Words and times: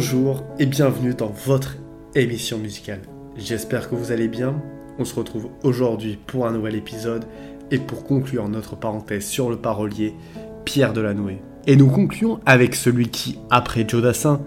Bonjour 0.00 0.44
et 0.60 0.66
bienvenue 0.66 1.12
dans 1.12 1.32
votre 1.44 1.76
émission 2.14 2.56
musicale. 2.56 3.00
J'espère 3.36 3.90
que 3.90 3.96
vous 3.96 4.12
allez 4.12 4.28
bien. 4.28 4.62
On 4.96 5.04
se 5.04 5.12
retrouve 5.12 5.48
aujourd'hui 5.64 6.20
pour 6.24 6.46
un 6.46 6.52
nouvel 6.52 6.76
épisode 6.76 7.24
et 7.72 7.78
pour 7.78 8.04
conclure 8.04 8.48
notre 8.48 8.76
parenthèse 8.76 9.26
sur 9.26 9.50
le 9.50 9.56
parolier 9.56 10.14
Pierre 10.64 10.92
Delanoë. 10.92 11.42
Et 11.66 11.74
nous 11.74 11.88
concluons 11.88 12.38
avec 12.46 12.76
celui 12.76 13.08
qui, 13.08 13.40
après 13.50 13.84
Joe 13.88 14.00
Dassin, 14.00 14.40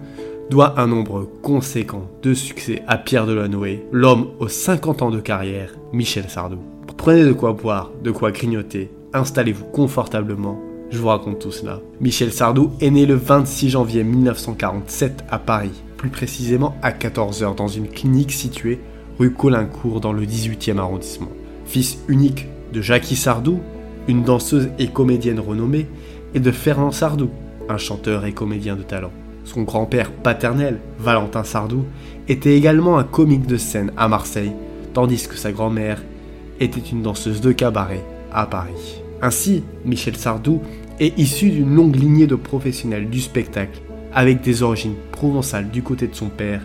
doit 0.48 0.80
un 0.80 0.86
nombre 0.86 1.28
conséquent 1.42 2.08
de 2.22 2.32
succès 2.32 2.82
à 2.88 2.96
Pierre 2.96 3.26
Delanoë, 3.26 3.84
l'homme 3.92 4.30
aux 4.38 4.48
50 4.48 5.02
ans 5.02 5.10
de 5.10 5.20
carrière, 5.20 5.74
Michel 5.92 6.30
Sardou. 6.30 6.60
Prenez 6.96 7.24
de 7.24 7.32
quoi 7.34 7.52
boire, 7.52 7.90
de 8.02 8.10
quoi 8.10 8.32
grignoter, 8.32 8.90
installez-vous 9.12 9.66
confortablement 9.66 10.58
je 10.92 10.98
vous 10.98 11.08
raconte 11.08 11.38
tout 11.38 11.50
cela. 11.50 11.80
Michel 12.00 12.32
Sardou 12.32 12.72
est 12.80 12.90
né 12.90 13.06
le 13.06 13.14
26 13.14 13.70
janvier 13.70 14.04
1947 14.04 15.24
à 15.30 15.38
Paris, 15.38 15.82
plus 15.96 16.10
précisément 16.10 16.76
à 16.82 16.92
14h 16.92 17.56
dans 17.56 17.68
une 17.68 17.88
clinique 17.88 18.32
située 18.32 18.78
rue 19.18 19.32
Colincourt 19.32 20.00
dans 20.00 20.12
le 20.12 20.26
18e 20.26 20.78
arrondissement. 20.78 21.32
Fils 21.64 21.98
unique 22.08 22.46
de 22.74 22.82
Jackie 22.82 23.16
Sardou, 23.16 23.60
une 24.06 24.22
danseuse 24.22 24.68
et 24.78 24.88
comédienne 24.88 25.40
renommée, 25.40 25.86
et 26.34 26.40
de 26.40 26.50
Fernand 26.50 26.92
Sardou, 26.92 27.30
un 27.68 27.78
chanteur 27.78 28.26
et 28.26 28.32
comédien 28.32 28.76
de 28.76 28.82
talent. 28.82 29.12
Son 29.44 29.62
grand-père 29.62 30.12
paternel, 30.12 30.78
Valentin 30.98 31.44
Sardou, 31.44 31.84
était 32.28 32.56
également 32.56 32.98
un 32.98 33.04
comique 33.04 33.46
de 33.46 33.56
scène 33.56 33.92
à 33.96 34.08
Marseille, 34.08 34.52
tandis 34.92 35.26
que 35.26 35.36
sa 35.36 35.52
grand-mère 35.52 36.02
était 36.60 36.80
une 36.80 37.02
danseuse 37.02 37.40
de 37.40 37.52
cabaret 37.52 38.04
à 38.32 38.46
Paris. 38.46 39.02
Ainsi, 39.22 39.62
Michel 39.84 40.16
Sardou 40.16 40.60
est 41.00 41.18
issu 41.18 41.50
d'une 41.50 41.74
longue 41.74 41.96
lignée 41.96 42.26
de 42.26 42.34
professionnels 42.34 43.08
du 43.08 43.20
spectacle, 43.20 43.80
avec 44.12 44.40
des 44.42 44.62
origines 44.62 44.96
provençales 45.10 45.70
du 45.70 45.82
côté 45.82 46.06
de 46.06 46.14
son 46.14 46.28
père 46.28 46.62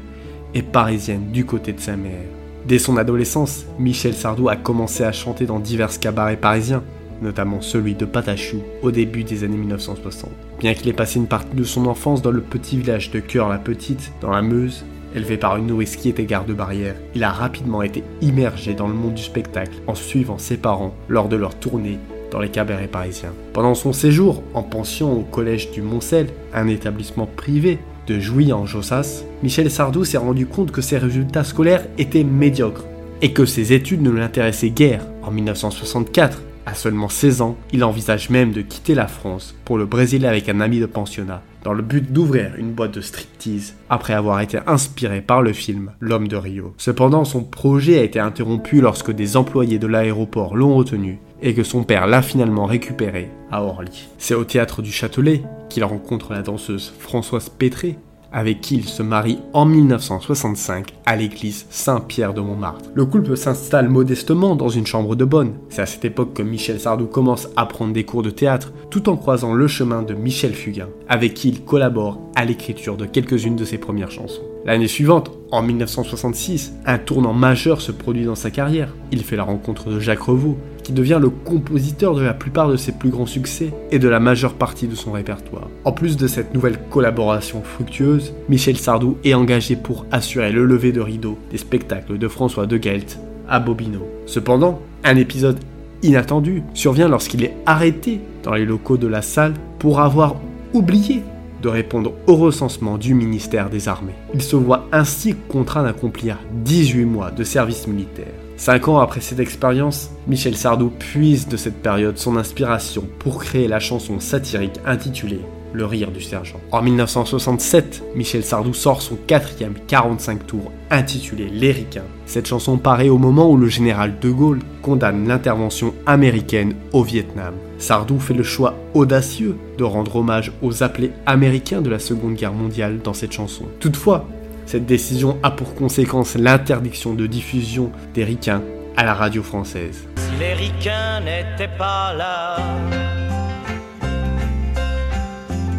et 0.54 0.62
parisiennes 0.62 1.32
du 1.32 1.46
côté 1.46 1.74
de 1.74 1.80
sa 1.80 1.96
mère. 1.96 2.26
Dès 2.68 2.80
son 2.80 2.98
adolescence, 2.98 3.66
Michel 3.80 4.14
Sardou 4.14 4.50
a 4.50 4.56
commencé 4.56 5.04
à 5.04 5.12
chanter 5.12 5.46
dans 5.46 5.60
divers 5.60 6.00
cabarets 6.00 6.36
parisiens, 6.36 6.84
notamment 7.22 7.62
celui 7.62 7.96
de 7.96 8.06
Patachou 8.06 8.62
au 8.82 8.92
début 8.92 9.24
des 9.24 9.44
années 9.44 9.58
1960. 9.58 10.30
Bien 10.60 10.74
qu'il 10.74 10.90
ait 10.90 10.94
passé 10.94 11.18
une 11.18 11.28
partie 11.28 11.56
de 11.56 11.64
son 11.64 11.86
enfance 11.86 12.22
dans 12.22 12.32
le 12.32 12.42
petit 12.42 12.78
village 12.78 13.12
de 13.12 13.20
Cœur-la-Petite, 13.20 14.12
dans 14.22 14.32
la 14.32 14.42
Meuse, 14.42 14.84
élevé 15.16 15.38
par 15.38 15.58
une 15.58 15.68
nourrice 15.68 15.96
qui 15.96 16.10
était 16.10 16.26
garde-barrière, 16.26 16.96
il 17.16 17.24
a 17.24 17.32
rapidement 17.32 17.82
été 17.82 18.04
immergé 18.22 18.74
dans 18.74 18.88
le 18.88 18.94
monde 18.94 19.14
du 19.14 19.24
spectacle 19.24 19.78
en 19.88 19.96
suivant 19.96 20.38
ses 20.38 20.58
parents 20.58 20.94
lors 21.08 21.30
de 21.30 21.38
leur 21.38 21.56
tournée 21.56 22.00
dans 22.32 22.40
les 22.40 22.50
cabarets 22.50 22.88
parisiens. 22.88 23.34
Pendant 23.54 23.76
son 23.76 23.94
séjour 23.94 24.44
en 24.54 24.64
pension 24.64 25.20
au 25.20 25.24
collège 25.24 25.72
du 25.72 25.82
Moncel, 25.82 26.28
un 26.54 26.68
établissement 26.68 27.26
privé 27.28 27.80
de 28.08 28.20
Jouy 28.20 28.54
en 28.54 28.66
Jossas, 28.66 29.24
Michel 29.44 29.70
Sardou 29.70 30.06
s'est 30.06 30.18
rendu 30.18 30.46
compte 30.46 30.72
que 30.72 30.82
ses 30.82 30.98
résultats 30.98 31.44
scolaires 31.44 31.86
étaient 31.98 32.24
médiocres 32.24 32.86
et 33.22 33.34
que 33.34 33.46
ses 33.46 33.74
études 33.74 34.02
ne 34.02 34.12
l'intéressaient 34.12 34.70
guère. 34.70 35.06
En 35.24 35.32
1964, 35.32 36.42
à 36.66 36.74
seulement 36.74 37.10
16 37.10 37.42
ans, 37.42 37.56
il 37.72 37.84
envisage 37.84 38.30
même 38.30 38.52
de 38.52 38.62
quitter 38.62 38.94
la 38.94 39.08
France 39.08 39.56
pour 39.66 39.78
le 39.78 39.86
Brésil 39.86 40.26
avec 40.26 40.50
un 40.50 40.60
ami 40.60 40.80
de 40.80 40.86
pensionnat, 40.86 41.42
dans 41.64 41.74
le 41.74 41.82
but 41.82 42.12
d'ouvrir 42.12 42.56
une 42.58 42.74
boîte 42.74 42.94
de 42.94 43.02
striptease, 43.02 43.76
après 43.90 44.14
avoir 44.14 44.42
été 44.42 44.60
inspiré 44.68 45.22
par 45.22 45.42
le 45.42 45.54
film 45.54 45.92
L'homme 46.02 46.28
de 46.28 46.36
Rio. 46.36 46.74
Cependant, 46.78 47.24
son 47.24 47.44
projet 47.44 48.00
a 48.00 48.04
été 48.04 48.20
interrompu 48.20 48.82
lorsque 48.82 49.12
des 49.12 49.38
employés 49.38 49.80
de 49.80 49.88
l'aéroport 49.88 50.56
l'ont 50.56 50.76
retenu 50.76 51.20
et 51.42 51.54
que 51.54 51.64
son 51.64 51.84
père 51.84 52.08
l'a 52.08 52.22
finalement 52.22 52.66
récupéré 52.66 53.30
à 53.52 53.64
Orly. 53.64 54.08
C'est 54.18 54.36
au 54.36 54.44
théâtre 54.44 54.82
du 54.82 54.92
Châtelet 54.92 55.44
qu'il 55.70 55.84
rencontre 55.84 56.34
la 56.34 56.42
danseuse 56.42 56.94
Françoise 57.00 57.50
Pétré, 57.50 57.98
avec 58.32 58.62
qui 58.62 58.76
il 58.76 58.86
se 58.86 59.04
marie 59.04 59.40
en 59.54 59.66
1965 59.66 60.94
à 61.06 61.16
l'église 61.16 61.66
Saint-Pierre 61.70 62.34
de 62.34 62.42
Montmartre. 62.42 62.90
Le 62.94 63.06
couple 63.06 63.38
s'installe 63.38 63.90
modestement 63.90 64.56
dans 64.56 64.70
une 64.70 64.86
chambre 64.86 65.16
de 65.16 65.26
bonne. 65.26 65.54
C'est 65.70 65.82
à 65.82 65.86
cette 65.86 66.06
époque 66.06 66.34
que 66.34 66.44
Michel 66.44 66.80
Sardou 66.80 67.06
commence 67.06 67.48
à 67.56 67.66
prendre 67.66 67.94
des 67.94 68.04
cours 68.04 68.24
de 68.24 68.30
théâtre 68.30 68.74
tout 68.90 69.10
en 69.10 69.16
croisant 69.16 69.54
le 69.54 69.68
chemin 69.68 70.02
de 70.02 70.14
Michel 70.14 70.54
Fugain, 70.54 70.90
avec 71.08 71.34
qui 71.34 71.50
il 71.50 71.64
collabore 71.64 72.20
à 72.36 72.46
l'écriture 72.46 72.98
de 72.98 73.06
quelques-unes 73.06 73.56
de 73.56 73.66
ses 73.66 73.78
premières 73.78 74.12
chansons. 74.12 74.44
L'année 74.68 74.90
suivante, 74.90 75.32
en 75.50 75.62
1966, 75.62 76.74
un 76.86 76.98
tournant 76.98 77.32
majeur 77.32 77.80
se 77.80 77.94
produit 77.94 78.26
dans 78.26 78.36
sa 78.36 78.52
carrière. 78.52 78.94
Il 79.14 79.24
fait 79.24 79.38
la 79.38 79.44
rencontre 79.44 79.90
de 79.90 80.02
Jacques 80.02 80.24
Revaux, 80.24 80.58
qui 80.84 80.92
devient 80.92 81.20
le 81.22 81.30
compositeur 81.30 82.14
de 82.16 82.22
la 82.22 82.34
plupart 82.34 82.68
de 82.68 82.76
ses 82.76 82.92
plus 82.92 83.10
grands 83.10 83.26
succès 83.26 83.72
et 83.92 83.98
de 83.98 84.10
la 84.10 84.20
majeure 84.20 84.56
partie 84.56 84.90
de 84.90 84.96
son 84.96 85.14
répertoire. 85.14 85.70
En 85.86 85.94
plus 85.94 86.18
de 86.18 86.28
cette 86.28 86.54
nouvelle 86.54 86.80
collaboration 86.90 87.64
fructueuse, 87.64 88.34
Michel 88.50 88.76
Sardou 88.76 89.18
est 89.24 89.34
engagé 89.34 89.78
pour 89.78 90.06
assurer 90.12 90.52
le 90.52 90.66
lever 90.66 90.92
de 90.92 91.00
rideau 91.00 91.38
des 91.50 91.58
spectacles 91.58 92.18
de 92.18 92.28
François 92.28 92.66
de 92.66 92.78
Gelt 92.78 93.22
à 93.48 93.62
Bobino. 93.62 94.06
Cependant, 94.26 94.82
un 95.06 95.16
épisode 95.16 95.60
inattendu 96.04 96.62
survient 96.74 97.08
lorsqu'il 97.08 97.46
est 97.46 97.56
arrêté 97.66 98.20
dans 98.44 98.54
les 98.54 98.66
locaux 98.66 98.98
de 98.98 99.08
la 99.08 99.22
salle 99.22 99.54
pour 99.80 100.02
avoir 100.02 100.36
oublié 100.74 101.24
de 101.62 101.70
répondre 101.70 102.14
au 102.28 102.36
recensement 102.36 102.98
du 102.98 103.14
ministère 103.14 103.70
des 103.70 103.88
Armées. 103.88 104.16
Il 104.34 104.42
se 104.42 104.56
voit 104.56 104.88
ainsi 104.92 105.36
contraint 105.48 105.84
d'accomplir 105.84 106.38
18 106.64 107.06
mois 107.06 107.32
de 107.32 107.44
service 107.44 107.88
militaire. 107.88 108.34
Cinq 108.58 108.88
ans 108.88 109.00
après 109.00 109.22
cette 109.22 109.40
expérience, 109.40 110.10
Michel 110.28 110.56
Sardou 110.56 110.90
puise 110.90 111.48
de 111.48 111.58
cette 111.58 111.82
période 111.82 112.18
son 112.18 112.38
inspiration 112.38 113.08
pour 113.20 113.44
créer 113.44 113.68
la 113.68 113.80
chanson 113.80 114.20
satirique 114.20 114.80
intitulée 114.86 115.42
le 115.74 115.86
rire 115.86 116.12
du 116.12 116.22
sergent. 116.22 116.60
En 116.72 116.82
1967, 116.82 118.04
Michel 118.16 118.44
Sardou 118.44 118.74
sort 118.74 119.02
son 119.02 119.16
quatrième 119.16 119.76
45 119.88 120.48
tours 120.48 120.72
intitulé 120.90 121.50
Les. 121.50 121.86
Cette 122.26 122.48
chanson 122.48 122.78
paraît 122.78 123.10
au 123.10 123.18
moment 123.18 123.50
où 123.52 123.58
le 123.58 123.68
général 123.68 124.20
de 124.20 124.30
Gaulle 124.30 124.60
condamne 124.82 125.28
l'intervention 125.28 125.94
américaine 126.06 126.74
au 126.94 127.04
Vietnam. 127.04 127.54
Sardou 127.78 128.20
fait 128.20 128.34
le 128.34 128.44
choix 128.44 128.76
audacieux 128.94 129.58
de 129.78 129.84
rendre 129.84 130.16
hommage 130.16 130.52
aux 130.62 130.84
appelés 130.84 131.12
américains 131.26 131.82
de 131.82 131.90
la 131.90 132.00
Seconde 132.00 132.36
Guerre 132.36 132.54
mondiale 132.54 133.00
dans 133.04 133.14
cette 133.14 133.32
chanson. 133.32 133.66
Toutefois, 133.80 134.28
cette 134.66 134.86
décision 134.86 135.38
a 135.44 135.52
pour 135.52 135.76
conséquence 135.76 136.36
l'interdiction 136.36 137.14
de 137.14 137.28
diffusion 137.28 137.92
des 138.14 138.24
ricains 138.24 138.62
à 138.98 139.06
la 139.06 139.14
radio 139.14 139.44
française. 139.44 140.08
Si 140.18 140.40
les 140.40 140.54
ricains 140.54 141.22
n'étaient 141.22 141.72
pas 141.78 142.14
là, 142.14 142.58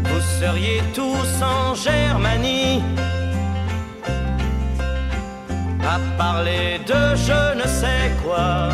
vous 0.04 0.20
seriez 0.40 0.80
tous 0.94 1.42
en 1.42 1.74
Germanie 1.74 2.80
à 5.82 5.98
parler 6.16 6.80
de 6.86 7.16
je 7.16 7.56
ne 7.56 7.66
sais 7.66 8.12
quoi, 8.22 8.68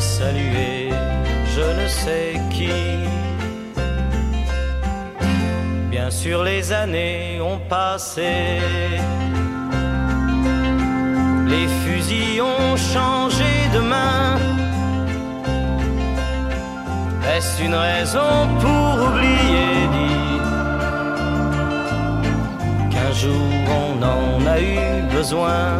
saluer 0.00 0.90
je 1.54 1.82
ne 1.82 1.86
sais 1.86 2.32
qui. 2.50 2.68
Bien 5.90 6.10
sûr, 6.10 6.42
les 6.42 6.72
années 6.72 7.40
ont 7.40 7.60
passé. 7.68 8.58
Les 11.46 11.68
fusils 11.82 12.42
ont 12.42 12.76
changé 12.76 13.52
de 13.74 13.80
main. 13.80 14.38
Est-ce 17.34 17.62
une 17.62 17.74
raison 17.74 18.32
pour 18.62 18.92
oublier, 19.06 19.74
dit 19.96 20.38
qu'un 22.92 23.12
jour 23.12 23.48
on 23.82 24.02
en 24.02 24.46
a 24.46 24.60
eu 24.60 25.02
besoin 25.12 25.78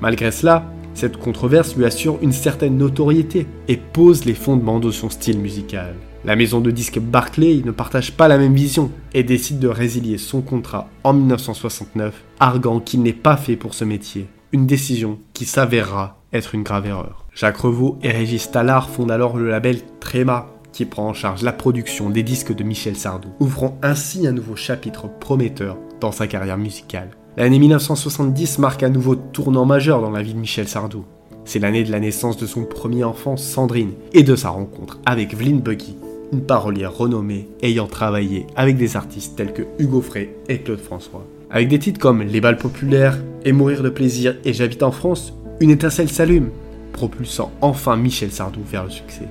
Malgré 0.00 0.30
cela, 0.30 0.71
cette 1.02 1.16
controverse 1.16 1.74
lui 1.74 1.84
assure 1.84 2.20
une 2.22 2.30
certaine 2.30 2.78
notoriété 2.78 3.48
et 3.66 3.76
pose 3.76 4.24
les 4.24 4.34
fondements 4.34 4.78
de 4.78 4.92
son 4.92 5.10
style 5.10 5.40
musical. 5.40 5.96
La 6.24 6.36
maison 6.36 6.60
de 6.60 6.70
disques 6.70 7.00
Barclay 7.00 7.60
ne 7.64 7.72
partage 7.72 8.12
pas 8.12 8.28
la 8.28 8.38
même 8.38 8.54
vision 8.54 8.92
et 9.12 9.24
décide 9.24 9.58
de 9.58 9.66
résilier 9.66 10.16
son 10.16 10.42
contrat 10.42 10.88
en 11.02 11.12
1969, 11.12 12.22
arguant 12.38 12.78
qu'il 12.78 13.02
n'est 13.02 13.12
pas 13.12 13.36
fait 13.36 13.56
pour 13.56 13.74
ce 13.74 13.84
métier. 13.84 14.28
Une 14.52 14.68
décision 14.68 15.18
qui 15.34 15.44
s'avérera 15.44 16.20
être 16.32 16.54
une 16.54 16.62
grave 16.62 16.86
erreur. 16.86 17.26
Jacques 17.34 17.56
Revaux 17.56 17.98
et 18.04 18.10
Régis 18.12 18.52
Tallard 18.52 18.88
fondent 18.88 19.10
alors 19.10 19.36
le 19.36 19.50
label 19.50 19.78
Tréma, 19.98 20.54
qui 20.72 20.84
prend 20.84 21.08
en 21.08 21.14
charge 21.14 21.42
la 21.42 21.52
production 21.52 22.10
des 22.10 22.22
disques 22.22 22.54
de 22.54 22.62
Michel 22.62 22.94
Sardou, 22.94 23.30
ouvrant 23.40 23.76
ainsi 23.82 24.24
un 24.28 24.32
nouveau 24.32 24.54
chapitre 24.54 25.08
prometteur 25.08 25.78
dans 26.00 26.12
sa 26.12 26.28
carrière 26.28 26.58
musicale. 26.58 27.10
L'année 27.38 27.58
1970 27.58 28.58
marque 28.58 28.82
un 28.82 28.90
nouveau 28.90 29.14
tournant 29.14 29.64
majeur 29.64 30.02
dans 30.02 30.10
la 30.10 30.20
vie 30.20 30.34
de 30.34 30.38
Michel 30.38 30.68
Sardou. 30.68 31.06
C'est 31.46 31.60
l'année 31.60 31.82
de 31.82 31.90
la 31.90 31.98
naissance 31.98 32.36
de 32.36 32.44
son 32.46 32.64
premier 32.64 33.04
enfant, 33.04 33.38
Sandrine, 33.38 33.94
et 34.12 34.22
de 34.22 34.36
sa 34.36 34.50
rencontre 34.50 35.00
avec 35.06 35.34
Vlyn 35.34 35.56
Buggy, 35.56 35.96
une 36.30 36.42
parolière 36.42 36.94
renommée 36.94 37.48
ayant 37.62 37.86
travaillé 37.86 38.46
avec 38.54 38.76
des 38.76 38.98
artistes 38.98 39.34
tels 39.34 39.54
que 39.54 39.62
Hugo 39.78 40.02
Frey 40.02 40.36
et 40.50 40.58
Claude 40.58 40.80
François. 40.80 41.26
Avec 41.50 41.68
des 41.68 41.78
titres 41.78 41.98
comme 41.98 42.20
Les 42.20 42.42
balles 42.42 42.58
populaires 42.58 43.18
et 43.46 43.52
Mourir 43.52 43.82
de 43.82 43.88
plaisir 43.88 44.36
et 44.44 44.52
J'habite 44.52 44.82
en 44.82 44.92
France, 44.92 45.32
une 45.60 45.70
étincelle 45.70 46.10
s'allume, 46.10 46.50
propulsant 46.92 47.50
enfin 47.62 47.96
Michel 47.96 48.30
Sardou 48.30 48.60
vers 48.70 48.84
le 48.84 48.90
succès. 48.90 49.28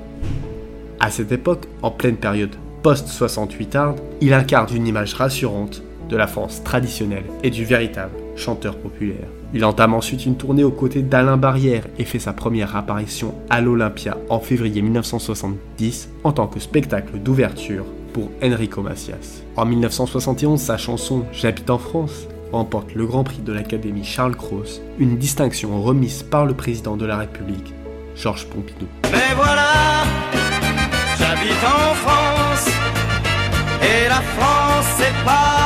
À 0.99 1.11
cette 1.11 1.31
époque, 1.31 1.65
en 1.83 1.91
pleine 1.91 2.17
période 2.17 2.55
post-68 2.81 3.77
hard, 3.77 3.99
il 4.21 4.33
incarne 4.33 4.75
une 4.75 4.87
image 4.87 5.13
rassurante 5.13 5.83
de 6.11 6.17
la 6.17 6.27
France 6.27 6.61
traditionnelle 6.63 7.23
et 7.41 7.49
du 7.49 7.65
véritable 7.65 8.11
chanteur 8.35 8.77
populaire. 8.77 9.27
Il 9.53 9.65
entame 9.65 9.93
ensuite 9.93 10.25
une 10.25 10.35
tournée 10.35 10.63
aux 10.63 10.71
côtés 10.71 11.01
d'Alain 11.01 11.37
Barrière 11.37 11.85
et 11.97 12.05
fait 12.05 12.19
sa 12.19 12.33
première 12.33 12.75
apparition 12.75 13.33
à 13.49 13.61
l'Olympia 13.61 14.17
en 14.29 14.39
février 14.39 14.81
1970 14.81 16.09
en 16.23 16.31
tant 16.31 16.47
que 16.47 16.59
spectacle 16.59 17.17
d'ouverture 17.17 17.85
pour 18.13 18.29
Enrico 18.43 18.81
Macias. 18.81 19.41
En 19.55 19.65
1971, 19.65 20.59
sa 20.59 20.77
chanson 20.77 21.25
J'habite 21.31 21.69
en 21.69 21.77
France 21.77 22.27
remporte 22.51 22.93
le 22.93 23.05
Grand 23.05 23.23
Prix 23.23 23.39
de 23.39 23.53
l'Académie 23.53 24.03
Charles 24.03 24.35
Cros, 24.35 24.63
une 24.99 25.17
distinction 25.17 25.81
remise 25.81 26.23
par 26.23 26.45
le 26.45 26.53
président 26.53 26.97
de 26.97 27.05
la 27.05 27.17
République, 27.17 27.73
Georges 28.13 28.45
Pompidou. 28.47 28.87
Mais 29.09 29.33
voilà, 29.37 30.03
j'habite 31.17 31.63
en 31.63 31.93
France, 31.95 32.67
et 33.81 34.09
la 34.09 34.21
France 34.21 34.85
c'est 34.97 35.25
pas 35.25 35.60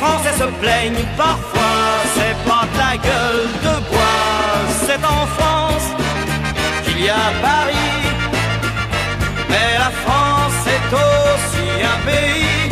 Français 0.00 0.32
se 0.32 0.48
plaignent 0.62 1.04
parfois, 1.14 1.60
c'est 2.14 2.36
pas 2.48 2.64
de 2.72 2.78
la 2.78 2.96
gueule 2.96 3.48
de 3.66 3.74
bois, 3.90 4.60
c'est 4.86 5.04
en 5.04 5.26
France 5.36 5.88
qu'il 6.84 7.04
y 7.04 7.10
a 7.10 7.30
Paris. 7.42 8.00
Mais 9.50 9.78
la 9.78 9.90
France 9.90 10.54
c'est 10.64 10.96
aussi 10.96 11.68
un 11.84 12.00
pays 12.10 12.70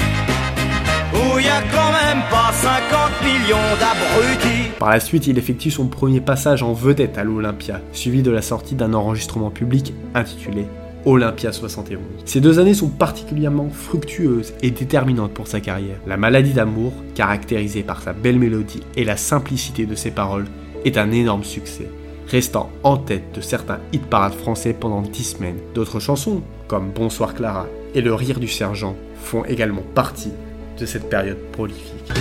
où 1.12 1.38
il 1.38 1.44
y 1.44 1.48
a 1.48 1.60
quand 1.70 1.92
même 1.92 2.22
pas 2.30 2.50
50 2.50 3.22
millions 3.22 3.56
d'abrutis. 3.78 4.70
Par 4.78 4.90
la 4.90 5.00
suite, 5.00 5.26
il 5.26 5.36
effectue 5.36 5.70
son 5.70 5.86
premier 5.86 6.22
passage 6.22 6.62
en 6.62 6.72
vedette 6.72 7.18
à 7.18 7.24
l'Olympia, 7.24 7.80
suivi 7.92 8.22
de 8.22 8.30
la 8.30 8.40
sortie 8.40 8.74
d'un 8.74 8.94
enregistrement 8.94 9.50
public 9.50 9.92
intitulé 10.14 10.66
Olympia 11.08 11.52
71. 11.52 12.02
Ces 12.26 12.42
deux 12.42 12.58
années 12.58 12.74
sont 12.74 12.90
particulièrement 12.90 13.70
fructueuses 13.70 14.52
et 14.60 14.70
déterminantes 14.70 15.32
pour 15.32 15.46
sa 15.46 15.58
carrière. 15.58 15.96
La 16.06 16.18
maladie 16.18 16.52
d'amour, 16.52 16.92
caractérisée 17.14 17.82
par 17.82 18.02
sa 18.02 18.12
belle 18.12 18.38
mélodie 18.38 18.82
et 18.94 19.04
la 19.04 19.16
simplicité 19.16 19.86
de 19.86 19.94
ses 19.94 20.10
paroles, 20.10 20.44
est 20.84 20.98
un 20.98 21.10
énorme 21.10 21.44
succès, 21.44 21.88
restant 22.26 22.68
en 22.82 22.98
tête 22.98 23.34
de 23.34 23.40
certains 23.40 23.78
hit 23.94 24.04
parades 24.04 24.34
français 24.34 24.76
pendant 24.78 25.00
10 25.00 25.24
semaines. 25.24 25.58
D'autres 25.74 25.98
chansons, 25.98 26.42
comme 26.66 26.90
Bonsoir 26.90 27.32
Clara 27.32 27.66
et 27.94 28.02
Le 28.02 28.12
rire 28.12 28.38
du 28.38 28.48
sergent, 28.48 28.94
font 29.22 29.46
également 29.46 29.84
partie 29.94 30.32
de 30.78 30.84
cette 30.84 31.08
période 31.08 31.38
prolifique. 31.52 32.12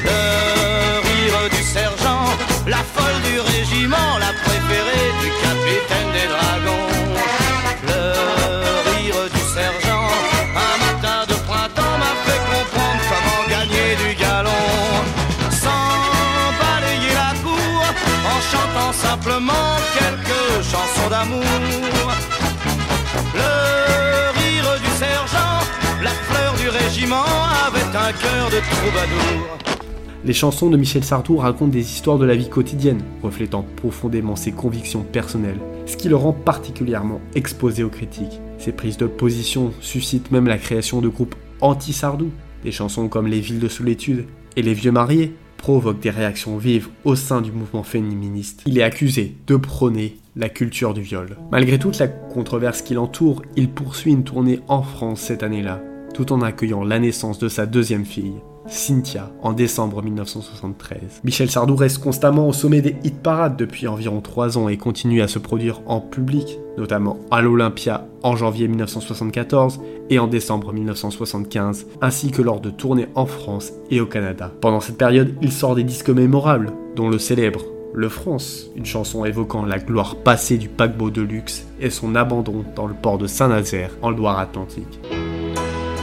Les 30.26 30.34
chansons 30.34 30.70
de 30.70 30.76
Michel 30.76 31.06
Sardou 31.06 31.38
racontent 31.38 31.72
des 31.72 31.80
histoires 31.80 32.18
de 32.18 32.26
la 32.26 32.36
vie 32.36 32.50
quotidienne, 32.50 33.02
reflétant 33.24 33.66
profondément 33.78 34.36
ses 34.36 34.52
convictions 34.52 35.04
personnelles, 35.04 35.60
ce 35.86 35.96
qui 35.96 36.10
le 36.10 36.18
rend 36.18 36.34
particulièrement 36.34 37.22
exposé 37.36 37.84
aux 37.84 37.90
critiques. 37.90 38.42
Ses 38.58 38.74
prises 38.74 38.98
de 38.98 39.08
position 39.08 39.72
suscitent 39.80 40.32
même 40.32 40.48
la 40.48 40.58
création 40.58 41.00
de 41.00 41.08
groupes 41.08 41.36
anti-Sardou. 41.62 42.32
Des 42.66 42.74
chansons 42.74 43.08
comme 43.08 43.28
Les 43.28 43.40
villes 43.40 43.60
de 43.60 43.70
solitude 43.70 44.26
et 44.58 44.62
Les 44.62 44.74
vieux 44.74 44.92
mariés 44.92 45.34
provoquent 45.56 46.02
des 46.02 46.10
réactions 46.10 46.58
vives 46.58 46.90
au 47.06 47.16
sein 47.16 47.42
du 47.42 47.54
mouvement 47.54 47.84
féministe. 47.84 48.64
Il 48.66 48.78
est 48.78 48.84
accusé 48.84 49.38
de 49.48 49.56
prôner 49.56 50.18
la 50.38 50.50
culture 50.50 50.94
du 50.94 51.02
viol. 51.02 51.38
Malgré 51.52 51.80
toute 51.80 51.98
la 52.00 52.08
controverse 52.08 52.82
qui 52.82 52.94
l'entoure, 52.94 53.42
il 53.56 53.70
poursuit 53.70 54.12
une 54.12 54.24
tournée 54.24 54.62
en 54.68 54.84
France 54.84 55.22
cette 55.22 55.44
année-là, 55.44 55.82
tout 56.14 56.32
en 56.32 56.42
accueillant 56.42 56.84
la 56.84 57.00
naissance 57.00 57.40
de 57.40 57.50
sa 57.50 57.66
deuxième 57.66 58.06
fille, 58.06 58.36
Cynthia, 58.68 59.32
en 59.42 59.54
décembre 59.54 60.04
1973. 60.04 61.22
Michel 61.24 61.50
Sardou 61.50 61.76
reste 61.76 62.00
constamment 62.00 62.50
au 62.50 62.54
sommet 62.54 62.82
des 62.82 62.98
hit 63.04 63.18
parades 63.22 63.56
depuis 63.56 63.88
environ 63.88 64.20
3 64.20 64.58
ans 64.58 64.68
et 64.68 64.78
continue 64.78 65.22
à 65.22 65.28
se 65.28 65.40
produire 65.40 65.82
en 65.86 66.02
public, 66.02 66.60
notamment 66.78 67.18
à 67.32 67.42
l'Olympia 67.42 68.08
en 68.24 68.36
janvier 68.36 68.68
1974 68.68 69.80
et 70.10 70.20
en 70.20 70.28
décembre 70.28 70.74
1975, 70.74 71.88
ainsi 72.02 72.32
que 72.32 72.42
lors 72.42 72.60
de 72.60 72.70
tournées 72.70 73.08
en 73.16 73.26
France 73.26 73.72
et 73.90 74.02
au 74.02 74.06
Canada. 74.06 74.54
Pendant 74.60 74.82
cette 74.82 74.98
période, 74.98 75.34
il 75.42 75.52
sort 75.52 75.76
des 75.76 75.86
disques 75.86 76.10
mémorables, 76.10 76.74
dont 76.96 77.10
le 77.10 77.20
célèbre 77.20 77.62
le 77.94 78.10
France, 78.10 78.68
une 78.76 78.86
chanson 78.86 79.26
évoquant 79.26 79.66
la 79.66 79.80
gloire 79.80 80.16
passée 80.18 80.58
du 80.58 80.70
paquebot 80.70 81.10
de 81.10 81.22
luxe 81.22 81.66
et 81.80 81.90
son 81.90 82.16
abandon 82.16 82.64
dans 82.76 82.86
le 82.86 82.94
port 82.94 83.18
de 83.18 83.28
Saint-Nazaire 83.28 83.92
en 84.02 84.12
Loire-Atlantique. 84.12 85.00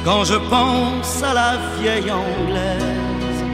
Quand 0.05 0.25
je 0.25 0.35
pense 0.35 1.23
à 1.23 1.35
la 1.35 1.57
vieille 1.81 2.11
anglaise, 2.11 3.45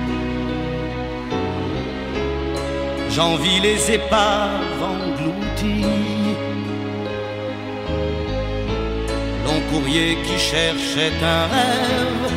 j'envie 3.11 3.61
les 3.61 3.93
épaves 3.93 4.83
englouties. 4.83 5.85
Long 9.45 9.61
courrier 9.71 10.17
qui 10.25 10.39
cherchait 10.39 11.13
un 11.23 11.47
rêve 11.47 12.33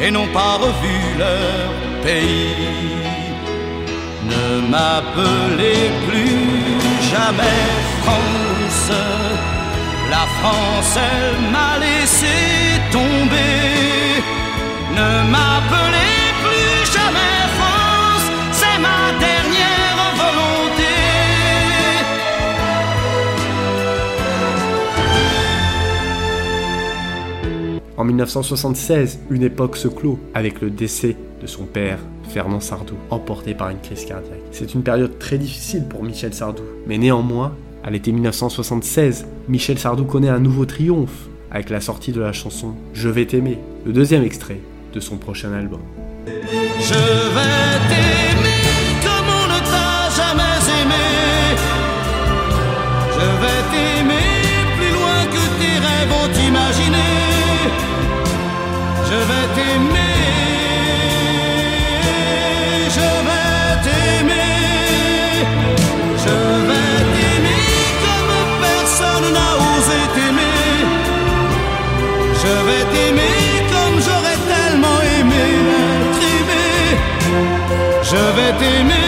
et 0.00 0.10
n'ont 0.10 0.32
pas 0.32 0.56
revu 0.56 1.18
leur 1.18 2.02
pays. 2.02 3.23
Ne 4.32 4.68
m'appelez 4.70 5.90
plus 6.08 7.10
jamais 7.10 7.62
France. 8.02 8.92
La 10.10 10.24
France, 10.38 10.96
elle 10.96 11.50
m'a 11.54 11.78
laissé 11.78 12.36
tomber. 12.90 14.22
Ne 14.98 15.10
m'appelez 15.32 16.23
En 28.04 28.06
1976, 28.06 29.20
une 29.30 29.44
époque 29.44 29.78
se 29.78 29.88
clôt 29.88 30.18
avec 30.34 30.60
le 30.60 30.68
décès 30.68 31.16
de 31.40 31.46
son 31.46 31.64
père, 31.64 31.98
Fernand 32.28 32.60
Sardou, 32.60 32.96
emporté 33.08 33.54
par 33.54 33.70
une 33.70 33.78
crise 33.78 34.04
cardiaque. 34.04 34.42
C'est 34.50 34.74
une 34.74 34.82
période 34.82 35.18
très 35.18 35.38
difficile 35.38 35.84
pour 35.88 36.02
Michel 36.02 36.34
Sardou, 36.34 36.64
mais 36.86 36.98
néanmoins, 36.98 37.56
à 37.82 37.90
l'été 37.90 38.12
1976, 38.12 39.24
Michel 39.48 39.78
Sardou 39.78 40.04
connaît 40.04 40.28
un 40.28 40.38
nouveau 40.38 40.66
triomphe 40.66 41.30
avec 41.50 41.70
la 41.70 41.80
sortie 41.80 42.12
de 42.12 42.20
la 42.20 42.34
chanson 42.34 42.74
Je 42.92 43.08
vais 43.08 43.24
t'aimer, 43.24 43.58
le 43.86 43.94
deuxième 43.94 44.22
extrait 44.22 44.60
de 44.92 45.00
son 45.00 45.16
prochain 45.16 45.54
album. 45.54 45.80
Je 72.54 72.60
vais 72.66 72.84
comme 73.72 74.00
j'aurais 74.00 74.38
tellement 74.46 75.00
aimé. 75.18 75.44
Je 78.02 78.16
vais 78.36 78.52
t'aimer. 78.58 79.04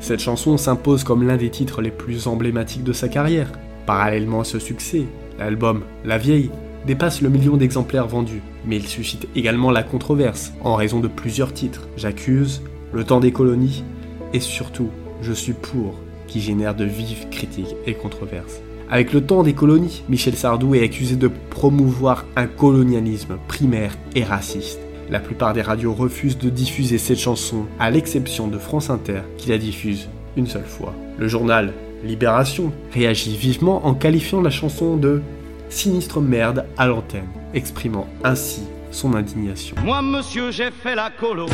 Cette 0.00 0.20
chanson 0.20 0.56
s'impose 0.56 1.04
comme 1.04 1.26
l'un 1.26 1.36
des 1.36 1.50
titres 1.50 1.82
les 1.82 1.90
plus 1.90 2.28
emblématiques 2.28 2.84
de 2.84 2.92
sa 2.92 3.08
carrière. 3.08 3.50
Parallèlement 3.84 4.40
à 4.40 4.44
ce 4.44 4.58
succès, 4.58 5.04
l'album 5.38 5.82
La 6.04 6.16
Vieille 6.16 6.50
dépasse 6.86 7.20
le 7.20 7.28
million 7.28 7.56
d'exemplaires 7.56 8.06
vendus, 8.06 8.42
mais 8.64 8.76
il 8.76 8.86
suscite 8.86 9.28
également 9.34 9.70
la 9.70 9.82
controverse 9.82 10.52
en 10.62 10.76
raison 10.76 11.00
de 11.00 11.08
plusieurs 11.08 11.52
titres. 11.52 11.88
J'accuse, 11.96 12.62
Le 12.92 13.04
temps 13.04 13.20
des 13.20 13.32
colonies 13.32 13.84
et 14.32 14.40
surtout 14.40 14.88
Je 15.20 15.32
suis 15.32 15.52
pour, 15.52 16.00
qui 16.28 16.40
génère 16.40 16.76
de 16.76 16.84
vives 16.84 17.28
critiques 17.30 17.74
et 17.86 17.94
controverses. 17.94 18.60
Avec 18.90 19.12
le 19.12 19.20
temps 19.20 19.42
des 19.42 19.52
colonies, 19.52 20.02
Michel 20.08 20.36
Sardou 20.36 20.74
est 20.74 20.84
accusé 20.84 21.16
de 21.16 21.30
promouvoir 21.50 22.24
un 22.36 22.46
colonialisme 22.46 23.36
primaire 23.48 23.96
et 24.14 24.22
raciste. 24.22 24.80
La 25.10 25.20
plupart 25.20 25.54
des 25.54 25.62
radios 25.62 25.94
refusent 25.94 26.38
de 26.38 26.50
diffuser 26.50 26.98
cette 26.98 27.18
chanson, 27.18 27.66
à 27.80 27.90
l'exception 27.90 28.46
de 28.46 28.58
France 28.58 28.90
Inter, 28.90 29.22
qui 29.36 29.48
la 29.48 29.58
diffuse 29.58 30.08
une 30.36 30.46
seule 30.46 30.64
fois. 30.64 30.94
Le 31.18 31.28
journal 31.28 31.72
Libération 32.04 32.72
réagit 32.92 33.36
vivement 33.36 33.84
en 33.86 33.94
qualifiant 33.94 34.40
la 34.40 34.50
chanson 34.50 34.96
de 34.96 35.20
sinistre 35.68 36.20
merde 36.20 36.64
à 36.76 36.86
l'antenne, 36.86 37.28
exprimant 37.54 38.06
ainsi 38.22 38.62
son 38.90 39.14
indignation. 39.14 39.76
Moi, 39.82 40.00
monsieur, 40.00 40.50
j'ai 40.50 40.70
fait 40.70 40.94
la 40.94 41.10
colo. 41.10 41.46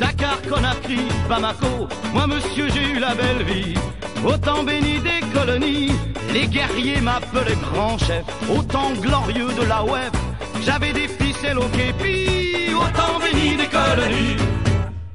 Dakar, 0.00 0.40
Conakry, 0.48 1.00
Bamako. 1.28 1.88
Moi, 2.14 2.26
monsieur, 2.28 2.68
j'ai 2.68 2.96
eu 2.96 3.00
la 3.00 3.14
belle 3.14 3.44
vie. 3.44 3.74
Autant 4.24 4.62
béni 4.64 4.98
des 5.00 5.20
colonies, 5.32 5.92
les 6.32 6.46
guerriers 6.46 7.00
m'appelaient 7.00 7.56
grand 7.72 7.96
chef. 7.98 8.24
Autant 8.50 8.90
glorieux 9.00 9.52
de 9.52 9.64
la 9.64 9.82
web, 9.84 10.12
j'avais 10.64 10.92
des 10.92 11.08
ficelles 11.08 11.58
au 11.58 11.68
képi. 11.68 12.72
Autant 12.74 13.18
béni 13.20 13.56
des 13.56 13.68
colonies. 13.68 14.36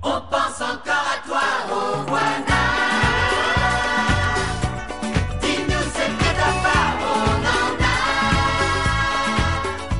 On 0.01 0.21
pense 0.29 0.61
encore 0.61 1.07
à 1.15 1.17
toi, 1.27 1.45
au 1.71 2.09
Rwanda. 2.09 2.63
Dis-nous 5.41 5.87
ce 5.97 6.05
que 6.19 6.29
t'as 6.39 6.55
pas, 6.65 6.87
on 7.13 7.35
en 7.57 7.71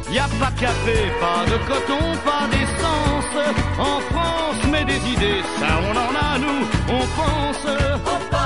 a. 0.10 0.13
Y 0.13 0.19
a 0.19 0.27
pas 0.39 0.51
de 0.51 0.60
café, 0.60 0.98
pas 1.19 1.41
de 1.51 1.57
coton, 1.67 2.03
pas 2.25 2.45
d'essence. 2.51 3.36
En 3.79 4.00
France, 4.12 4.62
mais 4.72 4.86
des 4.86 5.01
idées, 5.12 5.41
ça 5.60 5.67
on 5.89 5.95
en 5.98 6.13
a 6.15 6.38
nous, 6.39 6.62
on 6.89 7.00
pense. 7.00 7.65
On 8.05 8.19
pense 8.29 8.42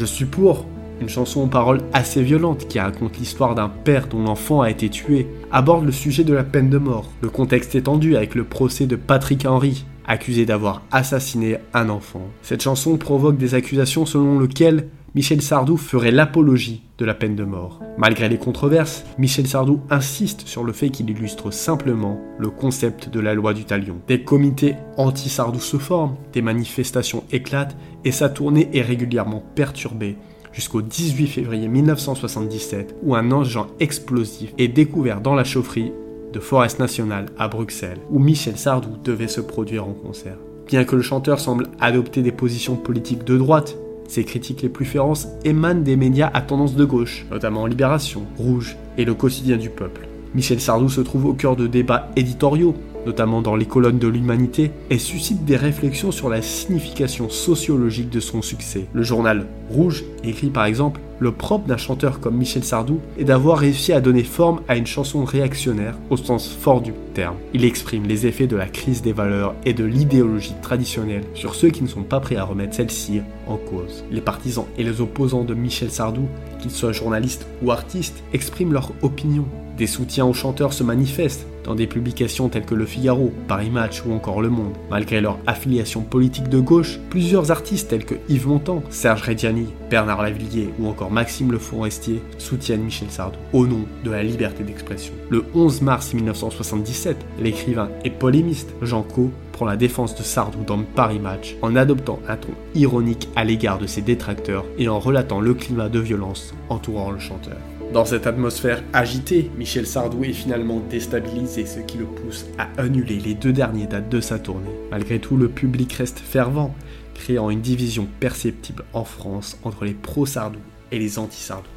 Je 0.00 0.06
suis 0.06 0.24
pour. 0.24 0.64
Une 1.02 1.10
chanson 1.10 1.42
aux 1.42 1.46
paroles 1.46 1.82
assez 1.92 2.22
violentes 2.22 2.66
qui 2.68 2.80
raconte 2.80 3.18
l'histoire 3.18 3.54
d'un 3.54 3.68
père 3.68 4.06
dont 4.08 4.22
l'enfant 4.22 4.62
a 4.62 4.70
été 4.70 4.88
tué, 4.88 5.26
aborde 5.52 5.84
le 5.84 5.92
sujet 5.92 6.24
de 6.24 6.32
la 6.32 6.42
peine 6.42 6.70
de 6.70 6.78
mort. 6.78 7.10
Le 7.20 7.28
contexte 7.28 7.74
est 7.74 7.82
tendu 7.82 8.16
avec 8.16 8.34
le 8.34 8.44
procès 8.44 8.86
de 8.86 8.96
Patrick 8.96 9.44
Henry, 9.44 9.84
accusé 10.06 10.46
d'avoir 10.46 10.80
assassiné 10.90 11.58
un 11.74 11.90
enfant. 11.90 12.22
Cette 12.40 12.62
chanson 12.62 12.96
provoque 12.96 13.36
des 13.36 13.54
accusations 13.54 14.06
selon 14.06 14.40
lesquelles 14.40 14.88
Michel 15.16 15.42
Sardou 15.42 15.76
ferait 15.76 16.12
l'apologie 16.12 16.82
de 16.98 17.04
la 17.04 17.14
peine 17.14 17.34
de 17.34 17.42
mort. 17.42 17.80
Malgré 17.98 18.28
les 18.28 18.38
controverses, 18.38 19.04
Michel 19.18 19.48
Sardou 19.48 19.80
insiste 19.90 20.46
sur 20.46 20.62
le 20.62 20.72
fait 20.72 20.90
qu'il 20.90 21.10
illustre 21.10 21.52
simplement 21.52 22.20
le 22.38 22.48
concept 22.48 23.08
de 23.08 23.18
la 23.18 23.34
loi 23.34 23.52
du 23.52 23.64
talion. 23.64 23.96
Des 24.06 24.22
comités 24.22 24.76
anti-Sardou 24.96 25.58
se 25.58 25.78
forment, 25.78 26.14
des 26.32 26.42
manifestations 26.42 27.24
éclatent 27.32 27.76
et 28.04 28.12
sa 28.12 28.28
tournée 28.28 28.70
est 28.72 28.82
régulièrement 28.82 29.42
perturbée 29.56 30.16
jusqu'au 30.52 30.80
18 30.80 31.26
février 31.26 31.66
1977 31.66 32.94
où 33.02 33.16
un 33.16 33.32
engin 33.32 33.66
explosif 33.80 34.52
est 34.58 34.68
découvert 34.68 35.20
dans 35.20 35.34
la 35.34 35.44
chaufferie 35.44 35.92
de 36.32 36.38
Forest 36.38 36.78
National 36.78 37.26
à 37.36 37.48
Bruxelles 37.48 37.98
où 38.10 38.20
Michel 38.20 38.56
Sardou 38.56 38.96
devait 39.02 39.26
se 39.26 39.40
produire 39.40 39.88
en 39.88 39.92
concert. 39.92 40.38
Bien 40.68 40.84
que 40.84 40.94
le 40.94 41.02
chanteur 41.02 41.40
semble 41.40 41.66
adopter 41.80 42.22
des 42.22 42.30
positions 42.30 42.76
politiques 42.76 43.24
de 43.24 43.36
droite, 43.36 43.76
ses 44.10 44.24
critiques 44.24 44.62
les 44.62 44.68
plus 44.68 44.84
féroces 44.84 45.28
émanent 45.44 45.82
des 45.82 45.94
médias 45.94 46.30
à 46.34 46.40
tendance 46.40 46.74
de 46.74 46.84
gauche, 46.84 47.24
notamment 47.30 47.66
Libération, 47.66 48.24
Rouge 48.38 48.76
et 48.98 49.04
le 49.04 49.14
quotidien 49.14 49.56
du 49.56 49.70
peuple. 49.70 50.08
Michel 50.34 50.60
Sardou 50.60 50.88
se 50.88 51.00
trouve 51.00 51.26
au 51.26 51.32
cœur 51.32 51.54
de 51.54 51.68
débats 51.68 52.10
éditoriaux, 52.16 52.74
notamment 53.06 53.40
dans 53.40 53.54
les 53.54 53.66
colonnes 53.66 54.00
de 54.00 54.08
l'Humanité, 54.08 54.72
et 54.90 54.98
suscite 54.98 55.44
des 55.44 55.56
réflexions 55.56 56.10
sur 56.10 56.28
la 56.28 56.42
signification 56.42 57.28
sociologique 57.28 58.10
de 58.10 58.20
son 58.20 58.42
succès. 58.42 58.86
Le 58.92 59.04
journal 59.04 59.46
Rouge 59.70 60.04
écrit 60.24 60.50
par 60.50 60.64
exemple 60.64 61.00
Le 61.20 61.32
propre 61.32 61.66
d'un 61.66 61.76
chanteur 61.76 62.18
comme 62.18 62.38
Michel 62.38 62.64
Sardou 62.64 62.98
est 63.18 63.24
d'avoir 63.24 63.58
réussi 63.58 63.92
à 63.92 64.00
donner 64.00 64.24
forme 64.24 64.62
à 64.68 64.76
une 64.78 64.86
chanson 64.86 65.22
réactionnaire 65.22 65.98
au 66.08 66.16
sens 66.16 66.48
fort 66.48 66.80
du 66.80 66.94
terme. 67.12 67.36
Il 67.52 67.66
exprime 67.66 68.06
les 68.06 68.26
effets 68.26 68.46
de 68.46 68.56
la 68.56 68.66
crise 68.66 69.02
des 69.02 69.12
valeurs 69.12 69.54
et 69.66 69.74
de 69.74 69.84
l'idéologie 69.84 70.54
traditionnelle 70.62 71.24
sur 71.34 71.54
ceux 71.54 71.68
qui 71.68 71.82
ne 71.82 71.88
sont 71.88 72.04
pas 72.04 72.20
prêts 72.20 72.36
à 72.36 72.44
remettre 72.44 72.74
celle-ci 72.74 73.20
en 73.46 73.58
cause. 73.58 74.02
Les 74.10 74.22
partisans 74.22 74.64
et 74.78 74.82
les 74.82 75.02
opposants 75.02 75.44
de 75.44 75.52
Michel 75.52 75.90
Sardou, 75.90 76.26
qu'ils 76.58 76.70
soient 76.70 76.92
journalistes 76.92 77.46
ou 77.62 77.70
artistes, 77.70 78.22
expriment 78.32 78.72
leur 78.72 78.92
opinion. 79.02 79.44
Des 79.76 79.86
soutiens 79.86 80.24
aux 80.24 80.32
chanteurs 80.32 80.72
se 80.72 80.84
manifestent 80.84 81.46
dans 81.64 81.74
des 81.74 81.86
publications 81.86 82.48
telles 82.48 82.64
que 82.64 82.74
Le 82.74 82.86
Figaro, 82.86 83.32
Paris 83.48 83.70
Match 83.70 84.02
ou 84.04 84.12
encore 84.12 84.40
Le 84.40 84.50
Monde. 84.50 84.74
Malgré 84.90 85.20
leur 85.20 85.38
affiliation 85.46 86.02
politique 86.02 86.48
de 86.48 86.60
gauche, 86.60 86.98
plusieurs 87.10 87.50
artistes 87.50 87.90
tels 87.90 88.04
que 88.04 88.14
Yves 88.28 88.48
Montand, 88.48 88.82
Serge 88.90 89.22
Reggiani, 89.22 89.68
Bernard 89.90 90.22
Lavillier 90.22 90.70
ou 90.78 90.88
encore 90.88 91.10
Maxime 91.10 91.52
Le 91.52 91.58
Forestier 91.58 92.22
soutiennent 92.38 92.82
Michel 92.82 93.10
Sardou 93.10 93.38
au 93.52 93.66
nom 93.66 93.84
de 94.04 94.10
la 94.10 94.22
liberté 94.22 94.64
d'expression. 94.64 95.12
Le 95.28 95.44
11 95.54 95.82
mars 95.82 96.14
1977, 96.14 97.16
l'écrivain 97.40 97.90
et 98.04 98.10
polémiste 98.10 98.70
Jean 98.82 99.02
Co 99.02 99.30
prend 99.52 99.66
la 99.66 99.76
défense 99.76 100.14
de 100.14 100.22
Sardou 100.22 100.64
dans 100.64 100.82
Paris 100.82 101.18
Match 101.18 101.56
en 101.62 101.76
adoptant 101.76 102.20
un 102.28 102.36
ton 102.36 102.52
ironique 102.74 103.28
à 103.36 103.44
l'égard 103.44 103.78
de 103.78 103.86
ses 103.86 104.02
détracteurs 104.02 104.64
et 104.78 104.88
en 104.88 104.98
relatant 104.98 105.40
le 105.40 105.54
climat 105.54 105.88
de 105.88 106.00
violence 106.00 106.54
entourant 106.68 107.10
le 107.10 107.18
chanteur. 107.18 107.58
Dans 107.92 108.04
cette 108.04 108.28
atmosphère 108.28 108.84
agitée, 108.92 109.50
Michel 109.58 109.84
Sardou 109.84 110.22
est 110.22 110.32
finalement 110.32 110.80
déstabilisé, 110.88 111.66
ce 111.66 111.80
qui 111.80 111.98
le 111.98 112.04
pousse 112.04 112.46
à 112.56 112.68
annuler 112.80 113.18
les 113.18 113.34
deux 113.34 113.52
dernières 113.52 113.88
dates 113.88 114.08
de 114.08 114.20
sa 114.20 114.38
tournée. 114.38 114.70
Malgré 114.92 115.18
tout, 115.18 115.36
le 115.36 115.48
public 115.48 115.92
reste 115.94 116.20
fervent, 116.20 116.72
créant 117.14 117.50
une 117.50 117.60
division 117.60 118.06
perceptible 118.20 118.84
en 118.92 119.02
France 119.02 119.58
entre 119.64 119.84
les 119.84 119.94
pro-Sardou 119.94 120.60
et 120.92 121.00
les 121.00 121.18
anti-Sardou. 121.18 121.68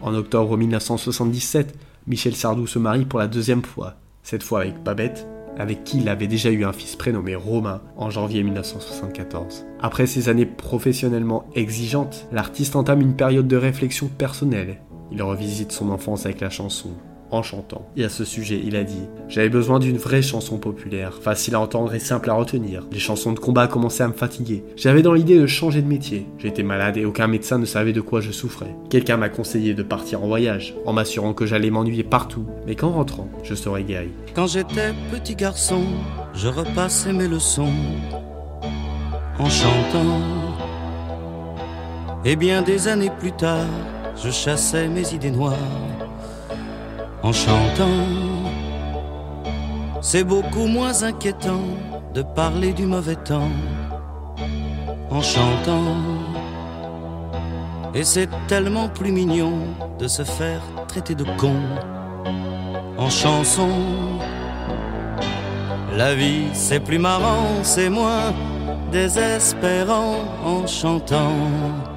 En 0.00 0.14
octobre 0.14 0.56
1977, 0.56 1.74
Michel 2.06 2.34
Sardou 2.34 2.66
se 2.66 2.78
marie 2.78 3.04
pour 3.04 3.18
la 3.18 3.28
deuxième 3.28 3.62
fois, 3.62 3.96
cette 4.22 4.42
fois 4.42 4.62
avec 4.62 4.82
Babette, 4.82 5.26
avec 5.58 5.84
qui 5.84 5.98
il 5.98 6.08
avait 6.08 6.28
déjà 6.28 6.50
eu 6.50 6.64
un 6.64 6.72
fils 6.72 6.96
prénommé 6.96 7.34
Romain 7.34 7.82
en 7.98 8.08
janvier 8.08 8.42
1974. 8.42 9.66
Après 9.80 10.06
ces 10.06 10.30
années 10.30 10.46
professionnellement 10.46 11.44
exigeantes, 11.54 12.26
l'artiste 12.32 12.74
entame 12.74 13.02
une 13.02 13.16
période 13.16 13.48
de 13.48 13.56
réflexion 13.58 14.08
personnelle 14.08 14.78
il 15.12 15.22
revisite 15.22 15.72
son 15.72 15.90
enfance 15.90 16.26
avec 16.26 16.40
la 16.40 16.50
chanson, 16.50 16.90
en 17.30 17.42
chantant. 17.42 17.88
Et 17.96 18.04
à 18.04 18.08
ce 18.08 18.24
sujet, 18.24 18.60
il 18.64 18.76
a 18.76 18.84
dit 18.84 19.08
J'avais 19.28 19.48
besoin 19.48 19.78
d'une 19.78 19.96
vraie 19.96 20.22
chanson 20.22 20.58
populaire, 20.58 21.14
facile 21.22 21.54
à 21.54 21.60
entendre 21.60 21.94
et 21.94 21.98
simple 21.98 22.30
à 22.30 22.34
retenir. 22.34 22.86
Les 22.92 22.98
chansons 22.98 23.32
de 23.32 23.38
combat 23.38 23.66
commençaient 23.66 24.04
à 24.04 24.08
me 24.08 24.12
fatiguer. 24.12 24.64
J'avais 24.76 25.02
dans 25.02 25.12
l'idée 25.12 25.38
de 25.38 25.46
changer 25.46 25.82
de 25.82 25.88
métier. 25.88 26.26
J'étais 26.38 26.62
malade 26.62 26.96
et 26.96 27.04
aucun 27.04 27.26
médecin 27.26 27.58
ne 27.58 27.64
savait 27.64 27.92
de 27.92 28.00
quoi 28.00 28.20
je 28.20 28.32
souffrais. 28.32 28.74
Quelqu'un 28.90 29.16
m'a 29.16 29.28
conseillé 29.28 29.74
de 29.74 29.82
partir 29.82 30.22
en 30.22 30.26
voyage, 30.26 30.74
en 30.86 30.92
m'assurant 30.92 31.34
que 31.34 31.46
j'allais 31.46 31.70
m'ennuyer 31.70 32.04
partout, 32.04 32.46
mais 32.66 32.74
qu'en 32.74 32.90
rentrant, 32.90 33.28
je 33.42 33.54
serais 33.54 33.84
guéri. 33.84 34.10
Quand 34.34 34.46
j'étais 34.46 34.92
petit 35.10 35.34
garçon, 35.34 35.82
je 36.34 36.48
repassais 36.48 37.12
mes 37.12 37.28
leçons 37.28 37.72
en 39.38 39.48
chantant. 39.48 40.20
Et 42.24 42.36
bien 42.36 42.62
des 42.62 42.86
années 42.86 43.10
plus 43.18 43.32
tard, 43.32 43.66
je 44.22 44.30
chassais 44.30 44.86
mes 44.88 45.12
idées 45.14 45.32
noires 45.32 45.56
en 47.22 47.32
chantant. 47.32 48.06
C'est 50.00 50.22
beaucoup 50.22 50.66
moins 50.66 51.02
inquiétant 51.02 51.64
de 52.14 52.22
parler 52.22 52.72
du 52.72 52.86
mauvais 52.86 53.16
temps 53.16 53.50
en 55.10 55.20
chantant. 55.22 55.96
Et 57.94 58.04
c'est 58.04 58.28
tellement 58.46 58.88
plus 58.88 59.12
mignon 59.12 59.54
de 59.98 60.06
se 60.06 60.22
faire 60.22 60.62
traiter 60.86 61.14
de 61.14 61.24
con 61.36 61.56
en 62.98 63.10
chanson. 63.10 63.70
La 65.96 66.14
vie 66.14 66.46
c'est 66.52 66.80
plus 66.80 66.98
marrant, 66.98 67.48
c'est 67.62 67.90
moins 67.90 68.32
désespérant 68.92 70.14
en 70.44 70.66
chantant. 70.66 71.91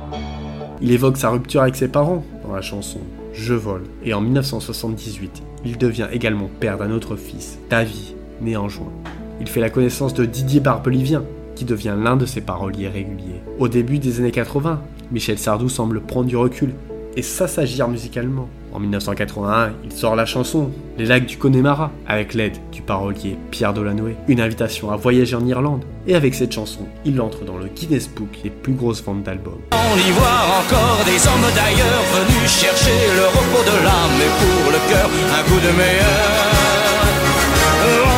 Il 0.81 0.91
évoque 0.91 1.17
sa 1.17 1.29
rupture 1.29 1.61
avec 1.61 1.75
ses 1.75 1.87
parents 1.87 2.23
dans 2.45 2.53
la 2.53 2.61
chanson 2.61 2.99
Je 3.33 3.53
vole 3.53 3.83
et 4.03 4.13
en 4.13 4.21
1978, 4.21 5.41
il 5.65 5.77
devient 5.77 6.07
également 6.11 6.49
père 6.59 6.77
d'un 6.77 6.91
autre 6.91 7.15
fils, 7.15 7.57
Davy, 7.69 8.15
né 8.41 8.57
en 8.57 8.67
juin. 8.67 8.91
Il 9.39 9.47
fait 9.47 9.61
la 9.61 9.69
connaissance 9.69 10.13
de 10.13 10.25
Didier 10.25 10.59
Barbelivien, 10.59 11.23
qui 11.55 11.65
devient 11.65 11.95
l'un 11.97 12.17
de 12.17 12.25
ses 12.25 12.41
paroliers 12.41 12.89
réguliers. 12.89 13.41
Au 13.59 13.67
début 13.67 13.99
des 13.99 14.19
années 14.19 14.31
80, 14.31 14.81
Michel 15.11 15.37
Sardou 15.37 15.69
semble 15.69 16.01
prendre 16.01 16.27
du 16.27 16.35
recul 16.35 16.73
et 17.15 17.21
s'assagir 17.21 17.87
musicalement. 17.87 18.49
En 18.75 18.79
1981, 18.79 19.71
il 19.85 19.91
sort 19.93 20.17
la 20.17 20.25
chanson 20.25 20.69
Les 20.97 21.05
lacs 21.05 21.25
du 21.25 21.37
Connemara 21.37 21.91
avec 22.05 22.33
l'aide 22.33 22.57
du 22.73 22.81
parolier 22.81 23.37
Pierre 23.49 23.73
Delanoë, 23.73 24.17
une 24.27 24.41
invitation 24.41 24.91
à 24.91 24.97
voyager 24.97 25.37
en 25.37 25.45
Irlande. 25.45 25.85
Et 26.07 26.13
avec 26.13 26.35
cette 26.35 26.51
chanson, 26.51 26.81
il 27.05 27.21
entre 27.21 27.45
dans 27.45 27.57
le 27.57 27.67
Guinness 27.67 28.09
Book 28.09 28.37
des 28.43 28.49
plus 28.49 28.73
grosses 28.73 29.01
ventes 29.01 29.23
d'albums. 29.23 29.61
On 29.71 29.97
y 29.97 30.11
voit 30.11 30.43
encore 30.59 31.05
des 31.05 31.25
hommes 31.25 31.49
d'ailleurs 31.55 32.03
venus 32.19 32.51
chercher 32.51 32.99
le 33.15 33.25
repos 33.27 33.63
de 33.63 33.77
l'âme 33.85 34.19
et 34.19 34.31
pour 34.43 34.71
le 34.73 34.79
cœur 34.91 35.09
un 35.39 35.43
coup 35.43 35.59
de 35.65 35.71
meilleur. 35.77 36.35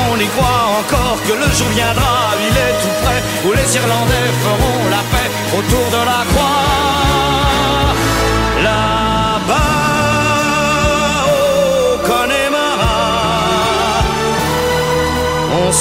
On 0.09 0.19
y 0.19 0.25
croit 0.25 0.65
encore 0.79 1.19
que 1.21 1.33
le 1.33 1.55
jour 1.55 1.67
viendra, 1.75 2.33
il 2.49 2.57
est 2.57 2.81
tout 2.81 2.97
près, 3.03 3.21
où 3.45 3.53
les 3.53 3.75
Irlandais 3.75 4.29
feront 4.41 4.89
la 4.89 5.03
paix 5.13 5.29
autour 5.53 5.85
de 5.91 6.03
la 6.03 6.25
croix. 6.33 6.66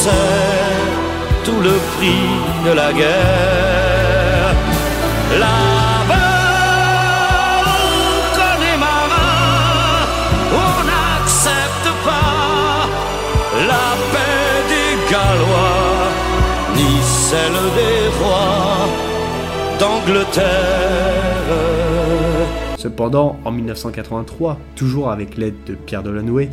Sait 0.02 0.76
tout 1.44 1.60
le 1.68 1.74
prix 1.92 2.26
de 2.66 2.72
la 2.80 2.90
guerre. 3.00 4.50
Là-bas, 5.42 6.36
on 10.52 10.58
on 10.64 10.76
n'accepte 10.92 11.88
pas 12.08 12.86
la 13.70 13.86
paix 14.12 14.54
des 14.72 14.92
Gallois, 15.12 16.08
ni 16.76 16.92
celle 17.28 17.60
des 17.80 18.00
rois 18.18 18.86
d'Angleterre. 19.80 21.26
Cependant, 22.76 23.36
en 23.44 23.50
1983, 23.50 24.58
toujours 24.76 25.10
avec 25.10 25.36
l'aide 25.36 25.56
de 25.66 25.74
Pierre 25.74 26.02
Delanoë, 26.02 26.48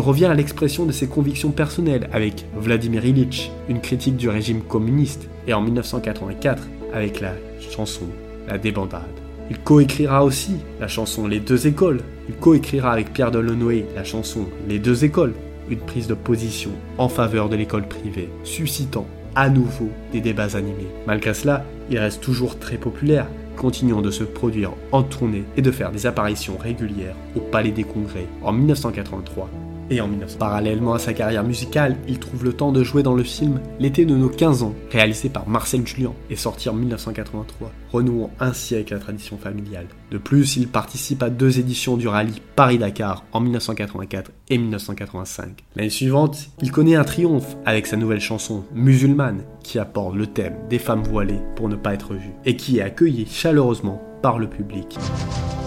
revient 0.00 0.26
à 0.26 0.34
l'expression 0.34 0.86
de 0.86 0.92
ses 0.92 1.06
convictions 1.06 1.50
personnelles 1.50 2.08
avec 2.12 2.46
Vladimir 2.56 3.04
Ilitch, 3.04 3.50
une 3.68 3.80
critique 3.80 4.16
du 4.16 4.28
régime 4.28 4.62
communiste, 4.62 5.28
et 5.46 5.54
en 5.54 5.60
1984 5.60 6.62
avec 6.92 7.20
la 7.20 7.32
chanson 7.70 8.06
La 8.48 8.58
débandade. 8.58 9.02
Il 9.50 9.58
coécrira 9.58 10.24
aussi 10.24 10.56
la 10.80 10.88
chanson 10.88 11.26
Les 11.26 11.40
deux 11.40 11.66
écoles. 11.66 12.00
Il 12.28 12.34
coécrira 12.34 12.92
avec 12.92 13.12
Pierre 13.12 13.30
Delanoë 13.30 13.84
la 13.94 14.04
chanson 14.04 14.46
Les 14.68 14.78
deux 14.78 15.04
écoles, 15.04 15.34
une 15.68 15.78
prise 15.78 16.06
de 16.06 16.14
position 16.14 16.70
en 16.98 17.08
faveur 17.08 17.48
de 17.48 17.56
l'école 17.56 17.86
privée, 17.86 18.30
suscitant 18.42 19.06
à 19.34 19.50
nouveau 19.50 19.90
des 20.12 20.20
débats 20.20 20.56
animés. 20.56 20.88
Malgré 21.06 21.34
cela, 21.34 21.64
il 21.90 21.98
reste 21.98 22.22
toujours 22.22 22.58
très 22.58 22.78
populaire, 22.78 23.26
continuant 23.56 24.02
de 24.02 24.10
se 24.10 24.24
produire 24.24 24.72
en 24.92 25.02
tournée 25.02 25.44
et 25.56 25.62
de 25.62 25.70
faire 25.70 25.90
des 25.90 26.06
apparitions 26.06 26.56
régulières 26.56 27.16
au 27.36 27.40
Palais 27.40 27.70
des 27.70 27.84
Congrès 27.84 28.26
en 28.42 28.52
1983 28.52 29.50
et 29.90 30.00
en 30.00 30.08
1900. 30.08 30.38
Parallèlement 30.38 30.94
à 30.94 30.98
sa 30.98 31.12
carrière 31.12 31.44
musicale, 31.44 31.96
il 32.08 32.18
trouve 32.18 32.44
le 32.44 32.52
temps 32.52 32.72
de 32.72 32.82
jouer 32.82 33.02
dans 33.02 33.14
le 33.14 33.22
film 33.22 33.60
L'été 33.78 34.04
de 34.04 34.16
nos 34.16 34.28
15 34.28 34.62
ans, 34.62 34.74
réalisé 34.90 35.28
par 35.28 35.48
Marcel 35.48 35.86
Julien 35.86 36.12
et 36.30 36.36
sorti 36.36 36.68
en 36.68 36.74
1983, 36.74 37.72
renouant 37.92 38.30
ainsi 38.40 38.74
avec 38.74 38.90
la 38.90 38.98
tradition 38.98 39.38
familiale. 39.38 39.86
De 40.10 40.18
plus, 40.18 40.56
il 40.56 40.68
participe 40.68 41.22
à 41.22 41.30
deux 41.30 41.58
éditions 41.58 41.96
du 41.96 42.08
rallye 42.08 42.40
Paris-Dakar 42.56 43.24
en 43.32 43.40
1984 43.40 44.30
et 44.50 44.58
1985. 44.58 45.64
L'année 45.76 45.90
suivante, 45.90 46.48
il 46.62 46.70
connaît 46.70 46.96
un 46.96 47.04
triomphe 47.04 47.56
avec 47.64 47.86
sa 47.86 47.96
nouvelle 47.96 48.20
chanson 48.20 48.64
Musulmane, 48.74 49.44
qui 49.62 49.78
apporte 49.78 50.14
le 50.14 50.26
thème 50.26 50.56
des 50.68 50.78
femmes 50.78 51.02
voilées 51.02 51.40
pour 51.56 51.68
ne 51.68 51.76
pas 51.76 51.94
être 51.94 52.14
vues, 52.14 52.34
et 52.44 52.56
qui 52.56 52.78
est 52.78 52.82
accueilli 52.82 53.26
chaleureusement 53.26 54.02
par 54.22 54.38
le 54.38 54.48
public. 54.48 54.96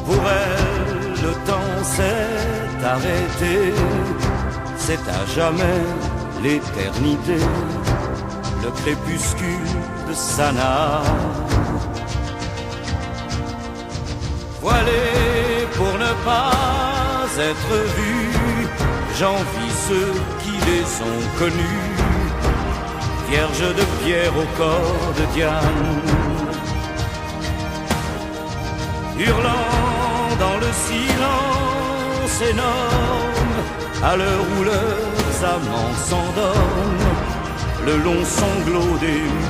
Pour 0.05 0.15
elle, 0.15 1.11
le 1.21 1.33
temps 1.45 2.56
s'est 2.79 2.85
arrêté, 2.85 3.73
c'est 4.77 4.99
à 5.09 5.25
jamais 5.35 5.81
l'éternité, 6.43 7.37
le 8.63 8.71
crépuscule 8.81 9.71
de 10.07 10.13
Sana. 10.13 11.01
Voilé 14.61 15.67
pour 15.75 15.93
ne 15.93 16.13
pas 16.25 16.51
être 17.37 17.73
vu, 17.97 18.67
j'envie 19.19 19.73
ceux 19.87 20.13
qui 20.39 20.51
les 20.69 20.85
ont 21.09 21.37
connus, 21.39 21.91
vierges 23.29 23.75
de 23.75 24.03
pierre 24.03 24.33
au 24.35 24.57
corps 24.57 25.13
de 25.17 25.33
Diane. 25.33 26.01
Hurlant 29.19 30.37
dans 30.39 30.57
le 30.57 30.71
silence 30.71 31.56
à 34.03 34.15
l'heure 34.15 34.45
où 34.59 35.43
amants 35.43 35.93
s'endorment, 35.95 37.15
le 37.85 37.97
long 38.03 38.23
sanglot 38.23 38.97
des. 38.99 39.47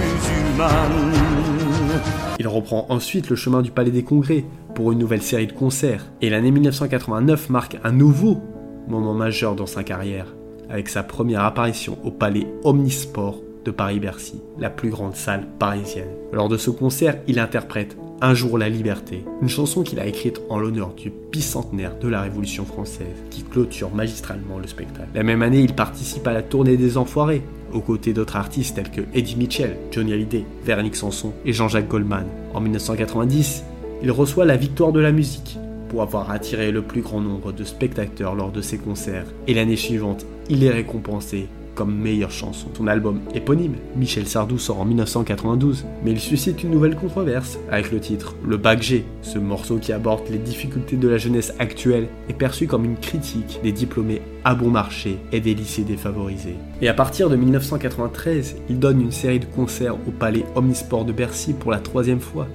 Il 2.39 2.47
reprend 2.47 2.85
ensuite 2.89 3.29
le 3.29 3.35
chemin 3.35 3.61
du 3.61 3.71
Palais 3.71 3.91
des 3.91 4.03
Congrès 4.03 4.45
pour 4.73 4.91
une 4.91 4.99
nouvelle 4.99 5.21
série 5.21 5.47
de 5.47 5.51
concerts, 5.51 6.05
et 6.21 6.29
l'année 6.29 6.51
1989 6.51 7.49
marque 7.49 7.77
un 7.83 7.91
nouveau 7.91 8.41
moment 8.87 9.13
majeur 9.13 9.55
dans 9.55 9.65
sa 9.65 9.83
carrière, 9.83 10.33
avec 10.69 10.87
sa 10.87 11.03
première 11.03 11.43
apparition 11.43 11.97
au 12.03 12.11
Palais 12.11 12.47
Omnisport 12.63 13.41
de 13.65 13.71
Paris-Bercy, 13.71 14.41
la 14.57 14.69
plus 14.69 14.89
grande 14.89 15.15
salle 15.15 15.45
parisienne. 15.59 16.09
Lors 16.31 16.47
de 16.47 16.57
ce 16.57 16.69
concert, 16.69 17.17
il 17.27 17.37
interprète 17.39 17.97
Un 18.19 18.33
jour 18.33 18.57
la 18.57 18.67
liberté, 18.67 19.23
une 19.43 19.47
chanson 19.47 19.83
qu'il 19.83 19.99
a 19.99 20.07
écrite 20.07 20.41
en 20.49 20.57
l'honneur 20.57 20.95
du 20.95 21.13
bicentenaire 21.31 21.99
de 21.99 22.07
la 22.07 22.21
Révolution 22.21 22.65
française, 22.65 23.05
qui 23.29 23.43
clôture 23.43 23.93
magistralement 23.93 24.57
le 24.57 24.65
spectacle. 24.65 25.09
La 25.13 25.21
même 25.21 25.43
année, 25.43 25.61
il 25.61 25.75
participe 25.75 26.25
à 26.25 26.33
la 26.33 26.41
tournée 26.41 26.77
des 26.77 26.97
Enfoirés, 26.97 27.43
aux 27.73 27.79
côtés 27.79 28.13
d'autres 28.13 28.35
artistes 28.35 28.75
tels 28.75 28.89
que 28.89 29.01
Eddie 29.13 29.35
Mitchell, 29.35 29.77
Johnny 29.91 30.13
Hallyday, 30.13 30.45
Véronique 30.65 30.95
Sanson 30.95 31.31
et 31.45 31.53
Jean-Jacques 31.53 31.87
Goldman. 31.87 32.25
En 32.55 32.59
1990, 32.59 33.63
il 34.01 34.09
reçoit 34.09 34.45
la 34.45 34.57
victoire 34.57 34.91
de 34.91 34.99
la 34.99 35.11
musique 35.11 35.59
pour 35.89 36.01
avoir 36.01 36.31
attiré 36.31 36.71
le 36.71 36.81
plus 36.81 37.01
grand 37.01 37.21
nombre 37.21 37.51
de 37.51 37.63
spectateurs 37.63 38.33
lors 38.33 38.51
de 38.51 38.61
ses 38.61 38.79
concerts. 38.79 39.27
Et 39.45 39.53
l'année 39.53 39.75
suivante, 39.75 40.25
il 40.49 40.63
est 40.63 40.71
récompensé 40.71 41.49
comme 41.77 41.95
meilleure 41.95 42.31
chanson. 42.31 42.67
Son 42.75 42.87
album 42.87 43.21
éponyme, 43.35 43.75
Michel 43.95 44.27
Sardou, 44.27 44.57
sort 44.57 44.81
en 44.81 44.85
1992, 44.85 45.85
mais 46.03 46.11
il 46.11 46.19
suscite 46.19 46.63
une 46.63 46.71
nouvelle 46.71 46.95
controverse 46.95 47.59
avec 47.71 47.91
le 47.91 47.99
titre 47.99 48.35
Le 48.45 48.57
Bac. 48.57 48.77
Ce 49.21 49.39
morceau 49.39 49.77
qui 49.77 49.91
aborde 49.91 50.27
les 50.29 50.37
difficultés 50.37 50.97
de 50.97 51.07
la 51.07 51.17
jeunesse 51.17 51.53
actuelle 51.59 52.07
est 52.29 52.33
perçu 52.33 52.67
comme 52.67 52.85
une 52.85 52.97
critique 52.97 53.59
des 53.63 53.71
diplômés 53.71 54.21
à 54.43 54.55
bon 54.55 54.69
marché 54.69 55.17
et 55.31 55.39
des 55.39 55.53
lycées 55.53 55.83
défavorisés. 55.83 56.55
Et 56.81 56.89
à 56.89 56.93
partir 56.93 57.29
de 57.29 57.35
1993, 57.35 58.57
il 58.69 58.79
donne 58.79 59.01
une 59.01 59.11
série 59.11 59.39
de 59.39 59.45
concerts 59.45 59.95
au 60.07 60.11
Palais 60.11 60.45
Omnisport 60.55 61.05
de 61.05 61.11
Bercy 61.11 61.53
pour 61.53 61.71
la 61.71 61.79
troisième 61.79 62.19
fois 62.19 62.47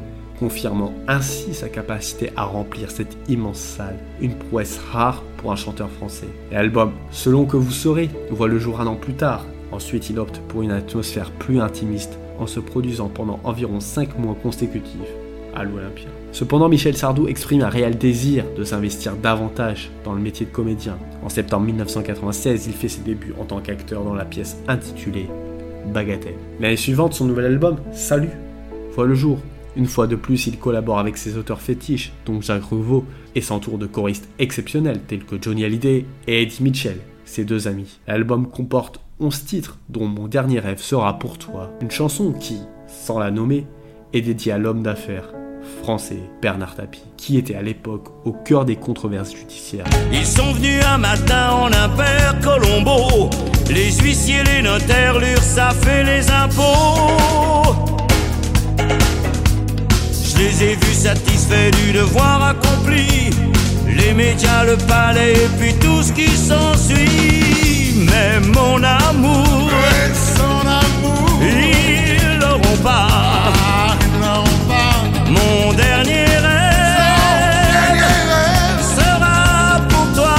confirmant 0.42 0.92
ainsi 1.06 1.54
sa 1.54 1.68
capacité 1.68 2.32
à 2.34 2.42
remplir 2.42 2.90
cette 2.90 3.16
immense 3.28 3.60
salle, 3.60 3.96
une 4.20 4.34
prouesse 4.34 4.80
rare 4.90 5.22
un 5.50 5.56
chanteur 5.56 5.90
français. 5.90 6.28
L'album 6.52 6.92
Selon 7.10 7.46
que 7.46 7.56
vous 7.56 7.72
saurez 7.72 8.10
voit 8.30 8.48
le 8.48 8.58
jour 8.58 8.80
un 8.80 8.86
an 8.86 8.94
plus 8.94 9.14
tard. 9.14 9.46
Ensuite, 9.72 10.10
il 10.10 10.18
opte 10.18 10.40
pour 10.48 10.62
une 10.62 10.70
atmosphère 10.70 11.30
plus 11.30 11.60
intimiste 11.60 12.18
en 12.38 12.46
se 12.46 12.60
produisant 12.60 13.08
pendant 13.08 13.40
environ 13.44 13.80
5 13.80 14.18
mois 14.18 14.36
consécutifs 14.40 15.00
à 15.54 15.64
l'Olympia. 15.64 16.08
Cependant, 16.32 16.68
Michel 16.68 16.96
Sardou 16.96 17.28
exprime 17.28 17.62
un 17.62 17.68
réel 17.68 17.98
désir 17.98 18.44
de 18.56 18.64
s'investir 18.64 19.16
davantage 19.16 19.90
dans 20.04 20.14
le 20.14 20.20
métier 20.20 20.46
de 20.46 20.50
comédien. 20.50 20.96
En 21.24 21.28
septembre 21.28 21.66
1996, 21.66 22.66
il 22.66 22.72
fait 22.72 22.88
ses 22.88 23.02
débuts 23.02 23.34
en 23.40 23.44
tant 23.44 23.60
qu'acteur 23.60 24.04
dans 24.04 24.14
la 24.14 24.24
pièce 24.24 24.58
intitulée 24.68 25.28
Bagatelle. 25.92 26.36
L'année 26.60 26.76
suivante, 26.76 27.14
son 27.14 27.24
nouvel 27.24 27.46
album, 27.46 27.76
Salut, 27.92 28.30
voit 28.94 29.06
le 29.06 29.14
jour. 29.14 29.38
Une 29.76 29.86
fois 29.86 30.06
de 30.06 30.16
plus, 30.16 30.46
il 30.46 30.58
collabore 30.58 30.98
avec 30.98 31.16
ses 31.16 31.36
auteurs 31.38 31.60
fétiches, 31.60 32.12
dont 32.26 32.40
Jacques 32.40 32.64
Rouveau, 32.64 33.04
et 33.34 33.40
s'entoure 33.40 33.78
de 33.78 33.86
choristes 33.86 34.28
exceptionnels 34.38 35.00
tels 35.06 35.24
que 35.24 35.40
Johnny 35.40 35.64
Hallyday 35.64 36.04
et 36.26 36.42
Eddie 36.42 36.62
Mitchell, 36.62 36.98
ses 37.24 37.44
deux 37.44 37.68
amis. 37.68 37.98
L'album 38.06 38.48
comporte 38.48 39.00
11 39.20 39.44
titres, 39.44 39.78
dont 39.88 40.06
Mon 40.06 40.28
dernier 40.28 40.58
rêve 40.58 40.80
sera 40.80 41.18
pour 41.18 41.38
toi, 41.38 41.70
une 41.80 41.90
chanson 41.90 42.32
qui, 42.32 42.58
sans 42.86 43.18
la 43.18 43.30
nommer, 43.30 43.66
est 44.12 44.20
dédiée 44.20 44.52
à 44.52 44.58
l'homme 44.58 44.82
d'affaires 44.82 45.32
français 45.82 46.18
Bernard 46.42 46.74
Tapie, 46.74 47.04
qui 47.16 47.38
était 47.38 47.54
à 47.54 47.62
l'époque 47.62 48.08
au 48.24 48.32
cœur 48.32 48.64
des 48.64 48.76
controverses 48.76 49.34
judiciaires. 49.34 49.86
Ils 50.12 50.26
sont 50.26 50.52
venus 50.52 50.84
un 50.84 50.98
matin 50.98 51.50
en 51.52 51.66
impair 51.66 52.38
Colombo, 52.42 53.30
les 53.70 53.92
huissiers, 53.92 54.42
les 54.44 54.62
notaires, 54.62 55.18
l'URSSAF 55.18 55.86
et 55.86 56.04
les 56.04 56.30
impôts. 56.30 57.91
Je 60.32 60.38
les 60.38 60.64
ai 60.64 60.74
vus 60.76 60.94
satisfaits 60.94 61.70
du 61.84 61.92
devoir 61.92 62.42
accompli. 62.42 63.30
Les 63.86 64.14
médias, 64.14 64.64
le 64.64 64.76
palais 64.78 65.32
et 65.32 65.48
puis 65.58 65.74
tout 65.74 66.02
ce 66.02 66.12
qui 66.12 66.28
s'ensuit. 66.28 67.94
Mais 67.96 68.40
mon 68.40 68.82
amour, 68.82 69.70
son 70.36 70.66
amour, 70.66 71.38
ils 71.42 72.38
l'auront 72.40 72.78
pas. 72.82 73.94
Mon 75.28 75.74
dernier 75.74 76.24
rêve 76.24 78.00
sera 78.80 79.80
pour 79.90 80.14
toi. 80.14 80.36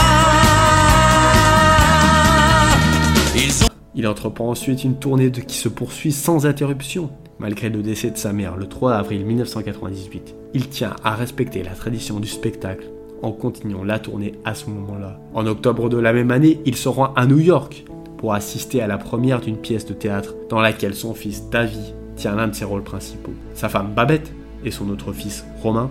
Ils 3.35 3.63
ont 3.63 3.69
Il 3.93 4.07
entreprend 4.07 4.49
ensuite 4.49 4.83
une 4.83 4.95
tournée 4.95 5.29
de 5.29 5.41
qui 5.41 5.57
se 5.57 5.69
poursuit 5.69 6.11
sans 6.11 6.47
interruption. 6.47 7.11
Malgré 7.39 7.69
le 7.69 7.81
décès 7.81 8.11
de 8.11 8.17
sa 8.17 8.33
mère 8.33 8.57
le 8.57 8.67
3 8.67 8.93
avril 8.93 9.25
1998, 9.25 10.35
il 10.53 10.69
tient 10.69 10.95
à 11.03 11.15
respecter 11.15 11.63
la 11.63 11.71
tradition 11.71 12.19
du 12.19 12.27
spectacle 12.27 12.89
en 13.21 13.31
continuant 13.31 13.83
la 13.83 13.99
tournée 13.99 14.33
à 14.45 14.53
ce 14.53 14.69
moment-là. 14.69 15.19
En 15.33 15.47
octobre 15.47 15.89
de 15.89 15.97
la 15.97 16.13
même 16.13 16.31
année, 16.31 16.59
il 16.65 16.75
se 16.75 16.89
rend 16.89 17.13
à 17.15 17.25
New 17.25 17.39
York 17.39 17.85
pour 18.17 18.33
assister 18.33 18.81
à 18.81 18.87
la 18.87 18.97
première 18.97 19.41
d'une 19.41 19.57
pièce 19.57 19.85
de 19.85 19.93
théâtre 19.93 20.35
dans 20.49 20.61
laquelle 20.61 20.93
son 20.93 21.13
fils 21.13 21.49
Davy 21.49 21.93
tient 22.15 22.35
l'un 22.35 22.47
de 22.47 22.55
ses 22.55 22.65
rôles 22.65 22.83
principaux. 22.83 23.33
Sa 23.53 23.69
femme 23.69 23.93
Babette 23.93 24.31
et 24.63 24.71
son 24.71 24.89
autre 24.89 25.11
fils 25.11 25.45
Romain 25.61 25.89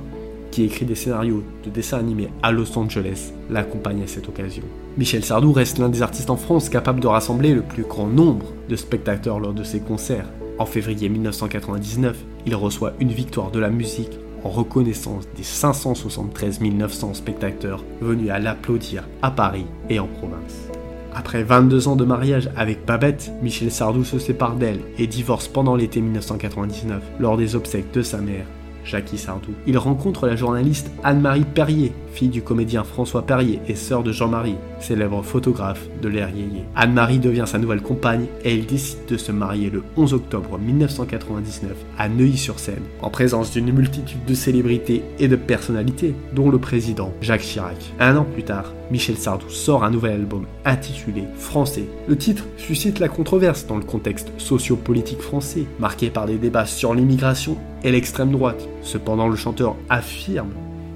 qui 0.52 0.64
écrit 0.64 0.84
des 0.84 0.94
scénarios 0.94 1.42
de 1.64 1.70
dessins 1.70 1.98
animés 1.98 2.28
à 2.42 2.52
Los 2.52 2.78
Angeles, 2.78 3.32
l'accompagne 3.50 4.02
à 4.02 4.06
cette 4.06 4.28
occasion. 4.28 4.62
Michel 4.98 5.24
Sardou 5.24 5.50
reste 5.50 5.78
l'un 5.78 5.88
des 5.88 6.02
artistes 6.02 6.30
en 6.30 6.36
France 6.36 6.68
capable 6.68 7.00
de 7.00 7.06
rassembler 7.06 7.54
le 7.54 7.62
plus 7.62 7.84
grand 7.84 8.06
nombre 8.06 8.52
de 8.68 8.76
spectateurs 8.76 9.40
lors 9.40 9.54
de 9.54 9.64
ses 9.64 9.80
concerts. 9.80 10.28
En 10.62 10.64
février 10.64 11.08
1999, 11.08 12.16
il 12.46 12.54
reçoit 12.54 12.92
une 13.00 13.10
victoire 13.10 13.50
de 13.50 13.58
la 13.58 13.68
musique 13.68 14.12
en 14.44 14.48
reconnaissance 14.48 15.24
des 15.36 15.42
573 15.42 16.60
900 16.60 17.14
spectateurs 17.14 17.84
venus 18.00 18.30
à 18.30 18.38
l'applaudir 18.38 19.02
à 19.22 19.32
Paris 19.32 19.66
et 19.90 19.98
en 19.98 20.06
province. 20.06 20.68
Après 21.12 21.42
22 21.42 21.88
ans 21.88 21.96
de 21.96 22.04
mariage 22.04 22.48
avec 22.56 22.86
Babette, 22.86 23.32
Michel 23.42 23.72
Sardou 23.72 24.04
se 24.04 24.20
sépare 24.20 24.54
d'elle 24.54 24.78
et 24.98 25.08
divorce 25.08 25.48
pendant 25.48 25.74
l'été 25.74 26.00
1999 26.00 27.02
lors 27.18 27.36
des 27.36 27.56
obsèques 27.56 27.92
de 27.92 28.02
sa 28.02 28.18
mère 28.18 28.46
Jackie 28.84 29.18
Sardou. 29.18 29.50
Il 29.66 29.78
rencontre 29.78 30.28
la 30.28 30.36
journaliste 30.36 30.92
Anne-Marie 31.02 31.44
Perrier, 31.44 31.92
fille 32.12 32.28
du 32.28 32.42
comédien 32.42 32.84
François 32.84 33.22
Perrier 33.22 33.60
et 33.66 33.74
sœur 33.74 34.02
de 34.02 34.12
Jean-Marie, 34.12 34.56
célèbre 34.78 35.22
photographe 35.22 35.88
de 36.00 36.08
l'ère 36.08 36.30
yéyé. 36.30 36.64
Anne-Marie 36.76 37.18
devient 37.18 37.44
sa 37.46 37.58
nouvelle 37.58 37.82
compagne 37.82 38.26
et 38.44 38.54
il 38.54 38.66
décide 38.66 39.06
de 39.08 39.16
se 39.16 39.32
marier 39.32 39.70
le 39.70 39.82
11 39.96 40.14
octobre 40.14 40.58
1999 40.58 41.72
à 41.98 42.08
Neuilly-sur-Seine, 42.08 42.82
en 43.00 43.10
présence 43.10 43.52
d'une 43.52 43.72
multitude 43.72 44.24
de 44.26 44.34
célébrités 44.34 45.02
et 45.18 45.28
de 45.28 45.36
personnalités, 45.36 46.14
dont 46.34 46.50
le 46.50 46.58
président 46.58 47.12
Jacques 47.20 47.42
Chirac. 47.42 47.76
Un 47.98 48.16
an 48.16 48.24
plus 48.24 48.44
tard, 48.44 48.72
Michel 48.90 49.16
Sardou 49.16 49.48
sort 49.48 49.84
un 49.84 49.90
nouvel 49.90 50.12
album 50.12 50.46
intitulé 50.64 51.24
Français. 51.36 51.86
Le 52.06 52.16
titre 52.16 52.44
suscite 52.56 52.98
la 52.98 53.08
controverse 53.08 53.66
dans 53.66 53.76
le 53.76 53.84
contexte 53.84 54.32
sociopolitique 54.38 55.20
français, 55.20 55.64
marqué 55.78 56.10
par 56.10 56.26
des 56.26 56.36
débats 56.36 56.66
sur 56.66 56.94
l'immigration 56.94 57.56
et 57.84 57.90
l'extrême 57.90 58.30
droite. 58.30 58.68
Cependant, 58.82 59.28
le 59.28 59.36
chanteur 59.36 59.76
affirme 59.88 60.50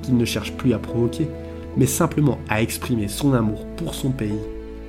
qu'il 0.07 0.17
ne 0.17 0.25
cherche 0.25 0.53
plus 0.53 0.73
à 0.73 0.79
provoquer, 0.79 1.29
mais 1.77 1.87
simplement 1.87 2.39
à 2.49 2.63
exprimer 2.63 3.09
son 3.09 3.35
amour 3.35 3.67
pour 3.77 3.95
son 3.95 4.11
pays 4.11 4.41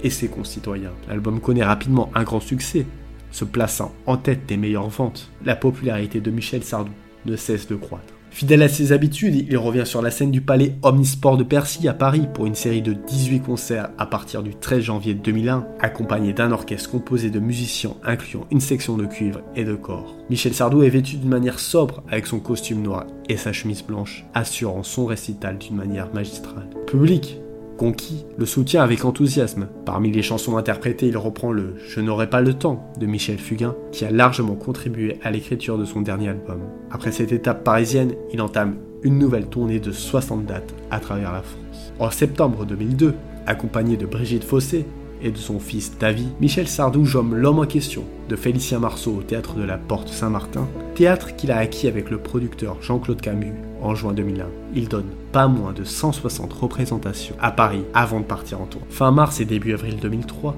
et 0.04 0.10
ses 0.10 0.28
concitoyens. 0.28 0.94
L'album 1.10 1.40
connaît 1.40 1.64
rapidement 1.64 2.10
un 2.16 2.24
grand 2.24 2.40
succès, 2.40 2.86
se 3.32 3.44
plaçant 3.44 3.94
en 4.06 4.18
tête 4.18 4.46
des 4.46 4.58
meilleures 4.58 4.90
ventes. 4.90 5.30
La 5.44 5.56
popularité 5.56 6.22
de 6.22 6.32
Michel 6.32 6.64
Sardou 6.64 6.92
ne 7.26 7.36
cesse 7.36 7.68
de 7.68 7.76
croître. 7.76 8.17
Fidèle 8.38 8.62
à 8.62 8.70
ses 8.70 8.92
habitudes, 8.92 9.48
il 9.50 9.58
revient 9.58 9.88
sur 9.88 10.04
la 10.04 10.12
scène 10.12 10.30
du 10.30 10.42
palais 10.42 10.76
Omnisport 10.84 11.38
de 11.38 11.44
Percy 11.44 11.88
à 11.88 11.96
Paris 11.96 12.28
pour 12.36 12.46
une 12.46 12.54
série 12.54 12.84
de 12.84 12.94
18 12.94 13.40
concerts 13.40 13.90
à 13.98 14.06
partir 14.06 14.44
du 14.44 14.54
13 14.54 14.80
janvier 14.80 15.16
2001, 15.16 15.66
accompagné 15.80 16.34
d'un 16.34 16.52
orchestre 16.52 16.92
composé 16.92 17.32
de 17.32 17.40
musiciens 17.40 17.96
incluant 18.04 18.46
une 18.52 18.60
section 18.60 18.96
de 18.96 19.08
cuivre 19.08 19.42
et 19.56 19.64
de 19.64 19.74
corps. 19.74 20.16
Michel 20.30 20.54
Sardou 20.54 20.84
est 20.84 20.90
vêtu 20.90 21.18
d'une 21.18 21.30
manière 21.30 21.60
sobre 21.60 22.04
avec 22.12 22.28
son 22.28 22.40
costume 22.40 22.84
noir 22.84 23.08
et 23.28 23.38
sa 23.38 23.54
chemise 23.54 23.82
blanche, 23.82 24.24
assurant 24.36 24.84
son 24.84 25.08
récital 25.08 25.58
d'une 25.58 25.76
manière 25.76 26.14
magistrale. 26.14 26.70
Public 26.86 27.40
conquis 27.78 28.26
le 28.38 28.46
soutient 28.46 28.84
avec 28.84 29.06
enthousiasme. 29.06 29.70
Parmi 29.86 30.12
les 30.12 30.22
chansons 30.22 30.58
interprétées, 30.58 31.08
il 31.08 31.18
reprend 31.18 31.52
le 31.52 31.76
Je 31.88 32.02
n'aurai 32.02 32.30
pas 32.30 32.42
le 32.42 32.54
temps 32.54 32.92
de 33.00 33.06
Michel 33.06 33.38
Fugain, 33.38 33.76
qui 33.92 34.04
a 34.04 34.12
largement 34.12 34.56
contribué 34.56 35.20
à 35.24 35.32
l'écriture 35.32 35.78
de 35.78 35.86
son 35.86 36.02
dernier 36.02 36.30
album. 36.30 36.60
Après 36.92 37.12
cette 37.12 37.32
étape 37.32 37.64
parisienne, 37.64 38.14
il 38.34 38.42
entame 38.42 38.76
une 39.04 39.20
nouvelle 39.20 39.48
tournée 39.48 39.80
de 39.80 39.92
60 39.92 40.46
dates 40.46 40.74
à 40.92 41.00
travers 41.00 41.32
la 41.32 41.42
France. 41.42 41.94
En 42.00 42.12
septembre 42.12 42.66
2002, 42.66 43.14
accompagné 43.46 43.96
de 43.96 44.06
Brigitte 44.06 44.44
Fossé, 44.44 44.86
et 45.22 45.32
de 45.32 45.38
son 45.38 45.60
fils 45.60 45.98
David, 46.00 46.30
Michel 46.40 46.68
Sardou 46.68 47.06
jomme 47.06 47.36
L'homme 47.36 47.60
en 47.60 47.66
question 47.66 48.04
de 48.30 48.36
Félicien 48.36 48.80
Marceau 48.80 49.16
au 49.18 49.24
théâtre 49.24 49.56
de 49.56 49.64
la 49.64 49.78
Porte 49.78 50.10
Saint-Martin, 50.10 50.68
théâtre 50.96 51.36
qu'il 51.36 51.52
a 51.52 51.58
acquis 51.58 51.88
avec 51.88 52.10
le 52.10 52.18
producteur 52.18 52.82
Jean-Claude 52.82 53.22
Camus 53.22 53.54
en 53.82 53.96
juin 53.96 54.14
2001. 54.14 54.46
Il 54.76 54.88
donne 54.88 55.10
pas 55.32 55.48
moins 55.48 55.74
de 55.74 55.84
160 55.84 56.52
représentations 56.54 57.36
à 57.40 57.52
Paris 57.52 57.84
avant 57.94 58.20
de 58.20 58.26
partir 58.26 58.62
en 58.62 58.66
tour. 58.66 58.82
Fin 58.90 59.12
mars 59.12 59.40
et 59.40 59.46
début 59.46 59.74
avril 59.74 59.98
2003, 60.02 60.56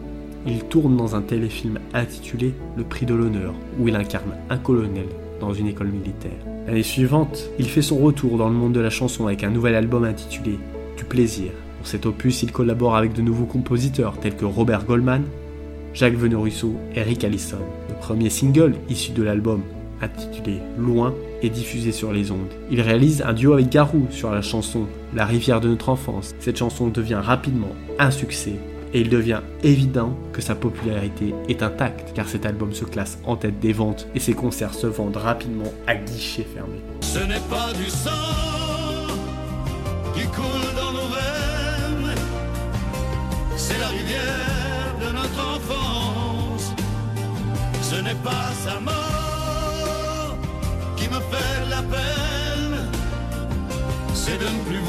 il 0.47 0.63
tourne 0.63 0.95
dans 0.95 1.15
un 1.15 1.21
téléfilm 1.21 1.79
intitulé 1.93 2.53
Le 2.77 2.83
prix 2.83 3.05
de 3.05 3.13
l'honneur, 3.13 3.53
où 3.79 3.87
il 3.87 3.95
incarne 3.95 4.37
un 4.49 4.57
colonel 4.57 5.07
dans 5.39 5.53
une 5.53 5.67
école 5.67 5.89
militaire. 5.89 6.31
L'année 6.67 6.83
suivante, 6.83 7.49
il 7.59 7.65
fait 7.65 7.81
son 7.81 7.97
retour 7.97 8.37
dans 8.37 8.49
le 8.49 8.55
monde 8.55 8.73
de 8.73 8.79
la 8.79 8.89
chanson 8.89 9.27
avec 9.27 9.43
un 9.43 9.49
nouvel 9.49 9.75
album 9.75 10.03
intitulé 10.03 10.59
Du 10.97 11.03
plaisir, 11.05 11.51
pour 11.79 11.87
cet 11.87 12.05
opus, 12.05 12.43
il 12.43 12.51
collabore 12.51 12.97
avec 12.97 13.13
de 13.13 13.21
nouveaux 13.21 13.45
compositeurs 13.45 14.19
tels 14.19 14.35
que 14.35 14.43
Robert 14.43 14.83
Goldman, 14.83 15.23
Jacques 15.93 16.17
Venorousseau 16.17 16.75
et 16.93 17.01
Rick 17.01 17.23
Allison. 17.23 17.59
Le 17.87 17.95
premier 17.95 18.29
single, 18.29 18.75
issu 18.89 19.13
de 19.13 19.23
l'album, 19.23 19.61
intitulé 20.01 20.59
Loin, 20.77 21.13
est 21.41 21.49
diffusé 21.49 21.91
sur 21.91 22.11
les 22.11 22.31
ondes. 22.31 22.51
Il 22.71 22.81
réalise 22.81 23.21
un 23.21 23.33
duo 23.33 23.53
avec 23.53 23.69
Garou 23.69 24.07
sur 24.09 24.31
la 24.31 24.41
chanson 24.41 24.87
La 25.13 25.25
rivière 25.25 25.61
de 25.61 25.69
notre 25.69 25.89
enfance. 25.89 26.35
Cette 26.39 26.57
chanson 26.57 26.87
devient 26.87 27.21
rapidement 27.21 27.75
un 27.97 28.11
succès 28.11 28.55
et 28.93 29.01
il 29.01 29.09
devient 29.09 29.41
évident 29.63 30.15
que 30.33 30.41
sa 30.41 30.55
popularité 30.55 31.33
est 31.47 31.63
intacte 31.63 32.11
car 32.13 32.27
cet 32.27 32.45
album 32.45 32.73
se 32.73 32.85
classe 32.85 33.19
en 33.25 33.35
tête 33.35 33.59
des 33.59 33.73
ventes 33.73 34.07
et 34.15 34.19
ses 34.19 34.33
concerts 34.33 34.73
se 34.73 34.87
vendent 34.87 35.17
rapidement 35.17 35.71
à 35.87 35.95
guichet 35.95 36.45
fermé. 36.53 36.81
Ce 37.01 37.19
n'est 37.19 37.47
pas 37.49 37.71
du 37.77 37.89
sang 37.89 38.48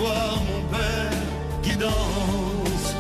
mon 0.09 0.69
père 0.71 1.11
qui 1.63 1.77
danse. 1.77 2.95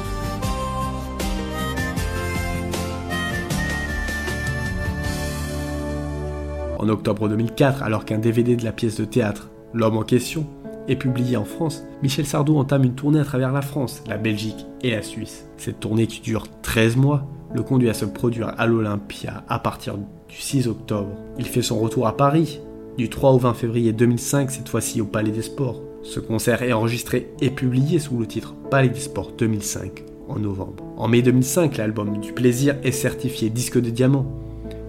En 6.78 6.88
octobre 6.88 7.28
2004, 7.28 7.82
alors 7.82 8.04
qu'un 8.04 8.18
DVD 8.18 8.56
de 8.56 8.64
la 8.64 8.72
pièce 8.72 8.96
de 8.96 9.04
théâtre 9.04 9.50
L'homme 9.72 9.98
en 9.98 10.02
question 10.02 10.46
est 10.88 10.96
publié 10.96 11.36
en 11.36 11.44
France, 11.44 11.84
Michel 12.02 12.26
Sardou 12.26 12.56
entame 12.56 12.82
une 12.82 12.94
tournée 12.94 13.20
à 13.20 13.24
travers 13.24 13.52
la 13.52 13.62
France, 13.62 14.02
la 14.08 14.18
Belgique 14.18 14.66
et 14.82 14.90
la 14.90 15.02
Suisse. 15.02 15.46
Cette 15.58 15.78
tournée 15.78 16.08
qui 16.08 16.20
dure 16.20 16.46
13 16.62 16.96
mois 16.96 17.28
le 17.54 17.62
conduit 17.62 17.88
à 17.88 17.94
se 17.94 18.04
produire 18.04 18.52
à 18.58 18.66
l'Olympia 18.66 19.44
à 19.48 19.60
partir 19.60 19.96
du 19.96 20.04
6 20.36 20.66
octobre. 20.66 21.10
Il 21.38 21.46
fait 21.46 21.62
son 21.62 21.78
retour 21.78 22.08
à 22.08 22.16
Paris 22.16 22.60
du 22.98 23.08
3 23.08 23.30
au 23.30 23.38
20 23.38 23.54
février 23.54 23.92
2005, 23.92 24.50
cette 24.50 24.68
fois-ci 24.68 25.00
au 25.00 25.06
Palais 25.06 25.30
des 25.30 25.42
Sports. 25.42 25.80
Ce 26.02 26.20
concert 26.20 26.62
est 26.62 26.72
enregistré 26.72 27.30
et 27.40 27.50
publié 27.50 27.98
sous 27.98 28.18
le 28.18 28.26
titre 28.26 28.54
Palais 28.70 28.88
des 28.88 29.00
Sports 29.00 29.32
2005 29.38 30.04
en 30.28 30.38
novembre. 30.38 30.84
En 30.96 31.08
mai 31.08 31.22
2005, 31.22 31.76
l'album 31.76 32.18
Du 32.20 32.32
Plaisir 32.32 32.76
est 32.82 32.92
certifié 32.92 33.50
disque 33.50 33.80
de 33.80 33.90
diamant 33.90 34.26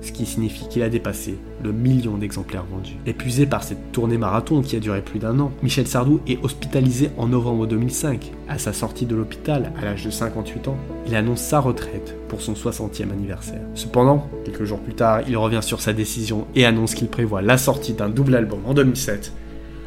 ce 0.02 0.12
qui 0.12 0.26
signifie 0.26 0.67
qu'il 0.67 0.84
a 0.84 0.89
dépassé 0.89 1.38
le 1.63 1.71
million 1.71 2.17
d'exemplaires 2.17 2.65
vendus. 2.65 2.97
Épuisé 3.06 3.45
par 3.45 3.63
cette 3.63 3.91
tournée 3.91 4.17
marathon 4.17 4.62
qui 4.62 4.76
a 4.76 4.80
duré 4.80 5.02
plus 5.02 5.19
d'un 5.19 5.39
an, 5.39 5.52
Michel 5.62 5.88
Sardou 5.88 6.19
est 6.28 6.43
hospitalisé 6.43 7.12
en 7.17 7.28
novembre 7.28 7.67
2005. 7.67 8.32
À 8.50 8.58
sa 8.58 8.74
sortie 8.74 9.06
de 9.06 9.15
l'hôpital, 9.15 9.71
à 9.80 9.86
l'âge 9.86 10.04
de 10.04 10.10
58 10.10 10.67
ans, 10.67 10.78
il 11.08 11.15
annonce 11.15 11.41
sa 11.41 11.60
retraite 11.60 12.17
pour 12.28 12.41
son 12.41 12.54
60e 12.54 13.12
anniversaire. 13.12 13.62
Cependant, 13.76 14.28
quelques 14.43 14.65
jours 14.65 14.80
plus 14.80 14.95
tard, 14.95 15.21
il 15.28 15.38
revient 15.38 15.62
sur 15.62 15.82
sa 15.82 15.93
décision 15.93 16.47
et 16.56 16.65
annonce 16.65 16.95
qu'il 16.95 17.08
prévoit 17.08 17.41
la 17.41 17.58
sortie 17.58 17.93
d'un 17.93 18.10
double 18.10 18.36
album 18.36 18.62
en 18.65 18.74
2007 18.74 19.34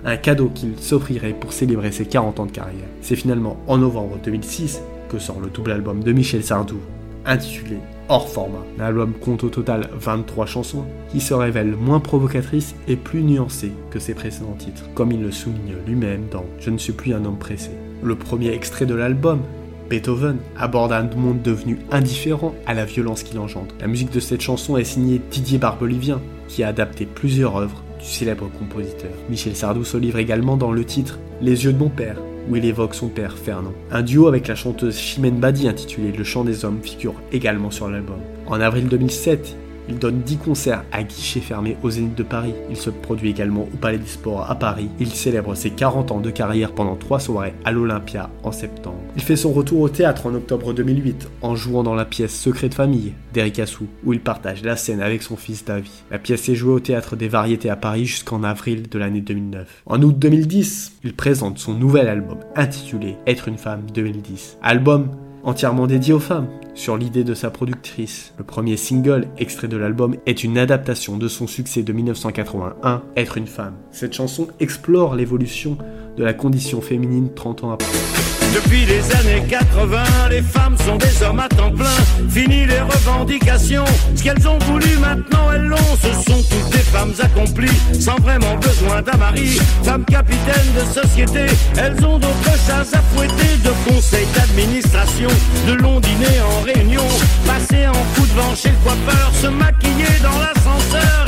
un 0.04 0.16
cadeau 0.16 0.50
qu'il 0.54 0.78
s'offrirait 0.78 1.32
pour 1.32 1.52
célébrer 1.52 1.92
ses 1.92 2.06
40 2.06 2.40
ans 2.40 2.46
de 2.46 2.52
carrière. 2.52 2.88
C'est 3.00 3.16
finalement 3.16 3.56
en 3.66 3.78
novembre 3.78 4.18
2006 4.22 4.82
que 5.08 5.18
sort 5.18 5.40
le 5.40 5.48
double 5.48 5.72
album 5.72 6.02
de 6.02 6.12
Michel 6.12 6.44
Sardou, 6.44 6.78
intitulé 7.24 7.78
hors 8.08 8.28
format. 8.28 8.64
L'album 8.78 9.12
compte 9.14 9.44
au 9.44 9.48
total 9.48 9.88
23 9.94 10.46
chansons 10.46 10.84
qui 11.08 11.20
se 11.20 11.32
révèlent 11.32 11.76
moins 11.76 12.00
provocatrices 12.00 12.74
et 12.86 12.96
plus 12.96 13.22
nuancées 13.22 13.72
que 13.90 13.98
ses 13.98 14.14
précédents 14.14 14.56
titres, 14.58 14.90
comme 14.94 15.12
il 15.12 15.22
le 15.22 15.30
souligne 15.30 15.76
lui-même 15.86 16.26
dans 16.30 16.44
Je 16.60 16.70
ne 16.70 16.78
suis 16.78 16.92
plus 16.92 17.14
un 17.14 17.24
homme 17.24 17.38
pressé. 17.38 17.70
Le 18.02 18.14
premier 18.14 18.50
extrait 18.50 18.86
de 18.86 18.94
l'album, 18.94 19.40
Beethoven 19.88 20.38
aborde 20.56 20.92
un 20.92 21.08
monde 21.16 21.42
devenu 21.42 21.78
indifférent 21.90 22.54
à 22.66 22.74
la 22.74 22.84
violence 22.84 23.22
qu'il 23.22 23.38
engendre. 23.38 23.74
La 23.80 23.86
musique 23.86 24.12
de 24.12 24.20
cette 24.20 24.40
chanson 24.40 24.76
est 24.76 24.84
signée 24.84 25.20
Didier 25.30 25.58
Barbelivien, 25.58 26.20
qui 26.48 26.62
a 26.62 26.68
adapté 26.68 27.06
plusieurs 27.06 27.56
œuvres 27.56 27.83
célèbre 28.04 28.48
compositeur. 28.58 29.10
Michel 29.28 29.56
Sardou 29.56 29.84
se 29.84 29.96
livre 29.96 30.18
également 30.18 30.56
dans 30.56 30.72
le 30.72 30.84
titre 30.84 31.18
Les 31.40 31.64
yeux 31.64 31.72
de 31.72 31.78
mon 31.78 31.88
père, 31.88 32.16
où 32.48 32.56
il 32.56 32.64
évoque 32.64 32.94
son 32.94 33.08
père 33.08 33.36
Fernand. 33.36 33.72
Un 33.90 34.02
duo 34.02 34.28
avec 34.28 34.46
la 34.46 34.54
chanteuse 34.54 34.96
Chimène 34.96 35.40
Badi 35.40 35.68
intitulé 35.68 36.12
Le 36.12 36.24
chant 36.24 36.44
des 36.44 36.64
hommes 36.64 36.80
figure 36.82 37.14
également 37.32 37.70
sur 37.70 37.88
l'album. 37.88 38.18
En 38.46 38.60
avril 38.60 38.88
2007, 38.88 39.56
Il 39.88 39.98
donne 39.98 40.20
10 40.20 40.38
concerts 40.38 40.84
à 40.92 41.02
guichet 41.02 41.40
fermé 41.40 41.76
au 41.82 41.90
Zénith 41.90 42.14
de 42.14 42.22
Paris. 42.22 42.54
Il 42.70 42.76
se 42.76 42.90
produit 42.90 43.30
également 43.30 43.62
au 43.62 43.76
Palais 43.76 43.98
des 43.98 44.06
Sports 44.06 44.50
à 44.50 44.54
Paris. 44.54 44.88
Il 44.98 45.10
célèbre 45.10 45.54
ses 45.54 45.70
40 45.70 46.12
ans 46.12 46.20
de 46.20 46.30
carrière 46.30 46.72
pendant 46.72 46.96
3 46.96 47.20
soirées 47.20 47.54
à 47.64 47.72
l'Olympia 47.72 48.30
en 48.42 48.52
septembre. 48.52 48.98
Il 49.16 49.22
fait 49.22 49.36
son 49.36 49.52
retour 49.52 49.80
au 49.80 49.88
théâtre 49.88 50.26
en 50.26 50.34
octobre 50.34 50.72
2008 50.72 51.28
en 51.42 51.54
jouant 51.54 51.82
dans 51.82 51.94
la 51.94 52.04
pièce 52.04 52.34
Secret 52.34 52.68
de 52.68 52.74
famille 52.74 53.12
d'Eric 53.32 53.58
Assou 53.58 53.86
où 54.04 54.12
il 54.12 54.20
partage 54.20 54.62
la 54.62 54.76
scène 54.76 55.00
avec 55.00 55.22
son 55.22 55.36
fils 55.36 55.64
David. 55.64 55.90
La 56.10 56.18
pièce 56.18 56.48
est 56.48 56.54
jouée 56.54 56.72
au 56.72 56.80
théâtre 56.80 57.16
des 57.16 57.28
Variétés 57.28 57.70
à 57.70 57.76
Paris 57.76 58.06
jusqu'en 58.06 58.42
avril 58.42 58.88
de 58.88 58.98
l'année 58.98 59.20
2009. 59.20 59.82
En 59.86 60.02
août 60.02 60.18
2010, 60.18 60.98
il 61.04 61.14
présente 61.14 61.58
son 61.58 61.74
nouvel 61.74 62.08
album 62.08 62.38
intitulé 62.56 63.16
Être 63.26 63.48
une 63.48 63.58
femme 63.58 63.82
2010. 63.92 64.58
Album 64.62 65.10
entièrement 65.44 65.86
dédié 65.86 66.12
aux 66.12 66.20
femmes, 66.20 66.48
sur 66.74 66.96
l'idée 66.96 67.24
de 67.24 67.34
sa 67.34 67.50
productrice. 67.50 68.32
Le 68.38 68.44
premier 68.44 68.76
single, 68.76 69.28
extrait 69.38 69.68
de 69.68 69.76
l'album, 69.76 70.16
est 70.26 70.42
une 70.42 70.58
adaptation 70.58 71.16
de 71.16 71.28
son 71.28 71.46
succès 71.46 71.82
de 71.82 71.92
1981, 71.92 73.02
Être 73.16 73.36
une 73.36 73.46
femme. 73.46 73.74
Cette 73.90 74.14
chanson 74.14 74.48
explore 74.60 75.14
l'évolution 75.14 75.78
de 76.16 76.24
la 76.24 76.32
condition 76.32 76.80
féminine 76.80 77.28
30 77.34 77.64
ans 77.64 77.72
après. 77.72 78.33
Depuis 78.54 78.84
les 78.84 79.02
années 79.16 79.44
80, 79.48 80.02
les 80.30 80.42
femmes 80.42 80.76
sont 80.84 80.96
des 80.96 81.22
hommes 81.22 81.40
à 81.40 81.48
temps 81.48 81.70
plein. 81.70 81.96
Fini 82.28 82.66
les 82.66 82.80
revendications. 82.80 83.84
Ce 84.14 84.22
qu'elles 84.22 84.46
ont 84.48 84.58
voulu, 84.58 84.98
maintenant 84.98 85.52
elles 85.52 85.62
l'ont. 85.62 85.76
Ce 86.02 86.30
sont 86.30 86.42
toutes 86.42 86.70
des 86.70 86.78
femmes 86.78 87.14
accomplies, 87.22 87.80
sans 88.00 88.16
vraiment 88.16 88.56
besoin 88.56 89.02
d'un 89.02 89.16
mari. 89.16 89.58
Femmes 89.82 90.04
capitaines 90.04 90.72
de 90.76 91.00
société, 91.00 91.46
elles 91.76 92.04
ont 92.04 92.18
d'autres 92.18 92.58
chats 92.66 92.96
à 92.96 93.02
fouetter. 93.14 93.56
De 93.64 93.90
conseils 93.90 94.26
d'administration, 94.34 95.30
de 95.68 95.74
longs 95.74 96.00
dîners 96.00 96.40
en 96.40 96.62
réunion. 96.64 97.06
Passer 97.46 97.86
en 97.86 97.92
coup 97.92 98.26
de 98.26 98.40
vent 98.40 98.54
chez 98.54 98.70
le 98.70 98.76
coiffeur, 98.84 99.30
se 99.40 99.46
maquiller 99.46 100.18
dans 100.22 100.38
l'ascenseur. 100.38 101.24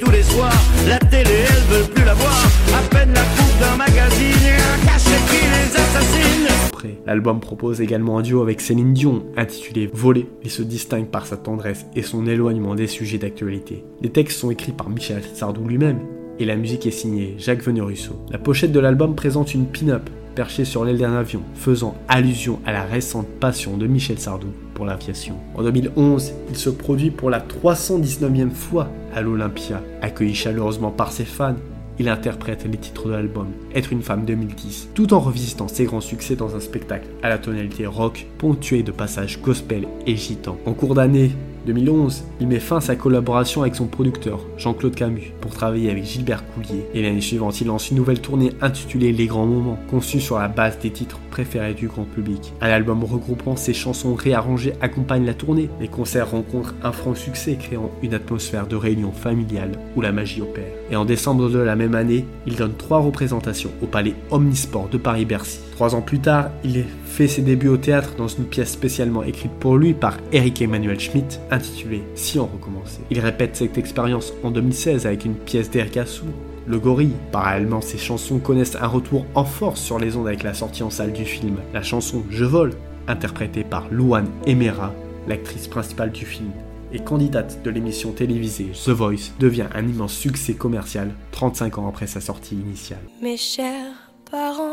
Tous 0.00 0.10
les 0.10 0.22
soirs. 0.22 0.52
La 0.88 0.98
télé, 0.98 1.30
elles 1.30 1.74
veulent 1.74 1.90
plus 1.90 2.04
la 2.04 2.14
voir. 2.14 2.44
À 2.74 2.82
peine 2.88 3.12
la 3.12 3.22
d'un 3.60 3.76
magazine 3.76 4.42
et 4.46 4.56
un 4.56 4.86
cachet 4.86 5.20
qui 5.28 5.44
les 5.44 5.76
assassine. 5.76 6.48
Après, 6.68 6.98
l'album 7.06 7.40
propose 7.40 7.80
également 7.80 8.18
un 8.18 8.22
duo 8.22 8.42
avec 8.42 8.60
Céline 8.60 8.92
Dion, 8.92 9.24
intitulé 9.36 9.88
Voler. 9.92 10.26
Il 10.42 10.50
se 10.50 10.62
distingue 10.62 11.06
par 11.06 11.26
sa 11.26 11.36
tendresse 11.36 11.86
et 11.94 12.02
son 12.02 12.26
éloignement 12.26 12.74
des 12.74 12.86
sujets 12.86 13.18
d'actualité. 13.18 13.84
Les 14.00 14.10
textes 14.10 14.38
sont 14.38 14.50
écrits 14.50 14.72
par 14.72 14.88
Michel 14.88 15.22
Sardou 15.34 15.66
lui-même, 15.66 16.00
et 16.38 16.44
la 16.44 16.56
musique 16.56 16.86
est 16.86 16.90
signée 16.90 17.34
Jacques 17.38 17.62
Venerusso. 17.62 18.14
La 18.30 18.38
pochette 18.38 18.72
de 18.72 18.80
l'album 18.80 19.14
présente 19.14 19.54
une 19.54 19.66
pin-up 19.66 20.08
perchée 20.34 20.64
sur 20.64 20.84
l'aile 20.84 20.98
d'un 20.98 21.14
avion, 21.14 21.42
faisant 21.54 21.94
allusion 22.08 22.58
à 22.66 22.72
la 22.72 22.82
récente 22.82 23.28
passion 23.40 23.76
de 23.76 23.86
Michel 23.86 24.18
Sardou 24.18 24.48
l'aviation. 24.82 25.36
En 25.54 25.62
2011, 25.62 26.32
il 26.50 26.56
se 26.56 26.70
produit 26.70 27.10
pour 27.10 27.30
la 27.30 27.40
319e 27.40 28.50
fois 28.50 28.88
à 29.14 29.22
l'Olympia, 29.22 29.80
accueilli 30.02 30.34
chaleureusement 30.34 30.90
par 30.90 31.12
ses 31.12 31.24
fans 31.24 31.56
il 31.98 32.08
interprète 32.08 32.64
les 32.64 32.76
titres 32.76 33.06
de 33.06 33.12
l'album 33.12 33.48
Être 33.74 33.92
une 33.92 34.02
femme 34.02 34.24
2010, 34.24 34.90
tout 34.94 35.14
en 35.14 35.20
revisitant 35.20 35.68
ses 35.68 35.84
grands 35.84 36.00
succès 36.00 36.34
dans 36.34 36.56
un 36.56 36.60
spectacle 36.60 37.06
à 37.22 37.28
la 37.28 37.38
tonalité 37.38 37.86
rock, 37.86 38.26
ponctué 38.38 38.82
de 38.82 38.90
passages 38.90 39.40
gospel 39.40 39.86
et 40.06 40.16
gitan. 40.16 40.56
En 40.66 40.72
cours 40.72 40.94
d'année 40.94 41.30
2011, 41.66 42.24
il 42.40 42.48
met 42.48 42.60
fin 42.60 42.76
à 42.76 42.80
sa 42.80 42.96
collaboration 42.96 43.62
avec 43.62 43.74
son 43.74 43.86
producteur, 43.86 44.40
Jean-Claude 44.58 44.94
Camus, 44.94 45.32
pour 45.40 45.52
travailler 45.52 45.90
avec 45.90 46.04
Gilbert 46.04 46.44
Coulier. 46.48 46.84
Et 46.92 47.02
l'année 47.02 47.20
suivante, 47.20 47.60
il 47.60 47.68
lance 47.68 47.90
une 47.90 47.96
nouvelle 47.96 48.20
tournée 48.20 48.52
intitulée 48.60 49.12
Les 49.12 49.26
Grands 49.26 49.46
Moments, 49.46 49.78
conçue 49.90 50.20
sur 50.20 50.38
la 50.38 50.48
base 50.48 50.78
des 50.78 50.90
titres 50.90 51.18
préférés 51.30 51.74
du 51.74 51.88
grand 51.88 52.04
public. 52.04 52.52
Un 52.60 52.68
album 52.68 53.02
regroupant 53.02 53.56
ses 53.56 53.74
chansons 53.74 54.14
réarrangées 54.14 54.74
accompagne 54.80 55.24
la 55.24 55.34
tournée. 55.34 55.70
Les 55.80 55.88
concerts 55.88 56.30
rencontrent 56.30 56.74
un 56.82 56.92
franc 56.92 57.14
succès, 57.14 57.56
créant 57.56 57.90
une 58.02 58.14
atmosphère 58.14 58.66
de 58.66 58.76
réunion 58.76 59.12
familiale 59.12 59.72
où 59.96 60.00
la 60.00 60.12
magie 60.12 60.42
opère. 60.42 60.72
Et 60.90 60.96
en 60.96 61.04
décembre 61.04 61.48
de 61.48 61.58
la 61.58 61.76
même 61.76 61.94
année, 61.94 62.24
il 62.46 62.56
donne 62.56 62.74
trois 62.76 62.98
représentations 62.98 63.70
au 63.82 63.86
Palais 63.86 64.14
Omnisport 64.30 64.88
de 64.88 64.98
Paris-Bercy. 64.98 65.60
Trois 65.74 65.96
ans 65.96 66.02
plus 66.02 66.20
tard, 66.20 66.50
il 66.62 66.84
fait 67.04 67.26
ses 67.26 67.42
débuts 67.42 67.66
au 67.66 67.76
théâtre 67.76 68.14
dans 68.16 68.28
une 68.28 68.44
pièce 68.44 68.70
spécialement 68.70 69.24
écrite 69.24 69.50
pour 69.50 69.76
lui 69.76 69.92
par 69.92 70.18
Eric 70.30 70.62
Emmanuel 70.62 71.00
Schmitt, 71.00 71.40
intitulée 71.50 72.04
Si 72.14 72.38
on 72.38 72.46
recommençait. 72.46 73.00
Il 73.10 73.18
répète 73.18 73.56
cette 73.56 73.76
expérience 73.76 74.32
en 74.44 74.52
2016 74.52 75.04
avec 75.04 75.24
une 75.24 75.34
pièce 75.34 75.70
d'Eric 75.70 75.96
Assou, 75.96 76.26
le 76.68 76.78
gorille. 76.78 77.16
Parallèlement, 77.32 77.80
ses 77.80 77.98
chansons 77.98 78.38
connaissent 78.38 78.76
un 78.76 78.86
retour 78.86 79.26
en 79.34 79.44
force 79.44 79.80
sur 79.80 79.98
les 79.98 80.16
ondes 80.16 80.28
avec 80.28 80.44
la 80.44 80.54
sortie 80.54 80.84
en 80.84 80.90
salle 80.90 81.12
du 81.12 81.24
film. 81.24 81.56
La 81.72 81.82
chanson 81.82 82.22
Je 82.30 82.44
vole, 82.44 82.74
interprétée 83.08 83.64
par 83.64 83.88
Louane 83.90 84.30
Emera, 84.46 84.94
l'actrice 85.26 85.66
principale 85.66 86.12
du 86.12 86.24
film, 86.24 86.52
et 86.92 87.00
candidate 87.00 87.64
de 87.64 87.70
l'émission 87.70 88.12
télévisée 88.12 88.70
The 88.84 88.90
Voice, 88.90 89.32
devient 89.40 89.66
un 89.74 89.88
immense 89.88 90.14
succès 90.14 90.54
commercial 90.54 91.10
35 91.32 91.78
ans 91.78 91.88
après 91.88 92.06
sa 92.06 92.20
sortie 92.20 92.54
initiale. 92.54 93.00
Mes 93.20 93.36
chers 93.36 94.12
parents, 94.30 94.63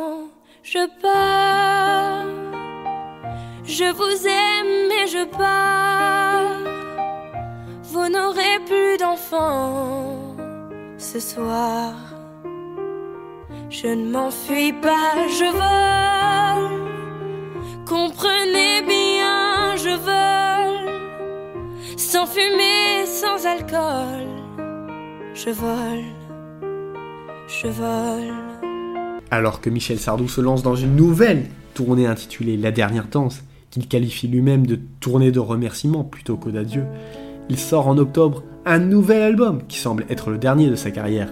je 0.64 0.88
pars. 1.02 2.26
Je 3.64 3.92
vous 3.94 4.28
aime 4.28 4.92
et 4.92 5.08
je 5.08 5.26
pars. 5.26 6.58
Vous 7.84 8.08
n'aurez 8.10 8.60
plus 8.66 8.98
d'enfants 8.98 10.36
ce 10.98 11.20
soir. 11.20 11.94
Je 13.70 13.88
ne 13.88 14.12
m'enfuis 14.12 14.74
pas, 14.74 15.28
je 15.28 15.46
vole. 15.62 16.82
Comprenez 17.88 18.82
bien, 18.82 19.76
je 19.78 19.96
vole. 20.08 20.90
Sans 21.98 22.26
fumée, 22.26 23.06
sans 23.06 23.46
alcool. 23.46 24.28
Je 25.34 25.50
vole, 25.50 26.06
je 27.48 27.68
vole. 27.68 28.51
Alors 29.34 29.62
que 29.62 29.70
Michel 29.70 29.98
Sardou 29.98 30.28
se 30.28 30.42
lance 30.42 30.62
dans 30.62 30.76
une 30.76 30.98
nouvelle 30.98 31.46
tournée 31.74 32.06
intitulée 32.06 32.58
La 32.58 32.72
dernière 32.72 33.08
danse, 33.08 33.44
qu'il 33.70 33.88
qualifie 33.88 34.28
lui-même 34.28 34.68
de 34.68 34.78
tournée 35.00 35.32
de 35.32 35.40
remerciement 35.40 36.04
plutôt 36.04 36.36
que 36.36 36.50
d'adieu, 36.50 36.84
il 37.50 37.58
sort 37.58 37.88
en 37.88 37.98
octobre 37.98 38.44
un 38.66 38.80
nouvel 38.80 39.22
album 39.22 39.64
qui 39.70 39.78
semble 39.78 40.06
être 40.10 40.32
le 40.32 40.38
dernier 40.38 40.70
de 40.70 40.76
sa 40.76 40.92
carrière. 40.92 41.30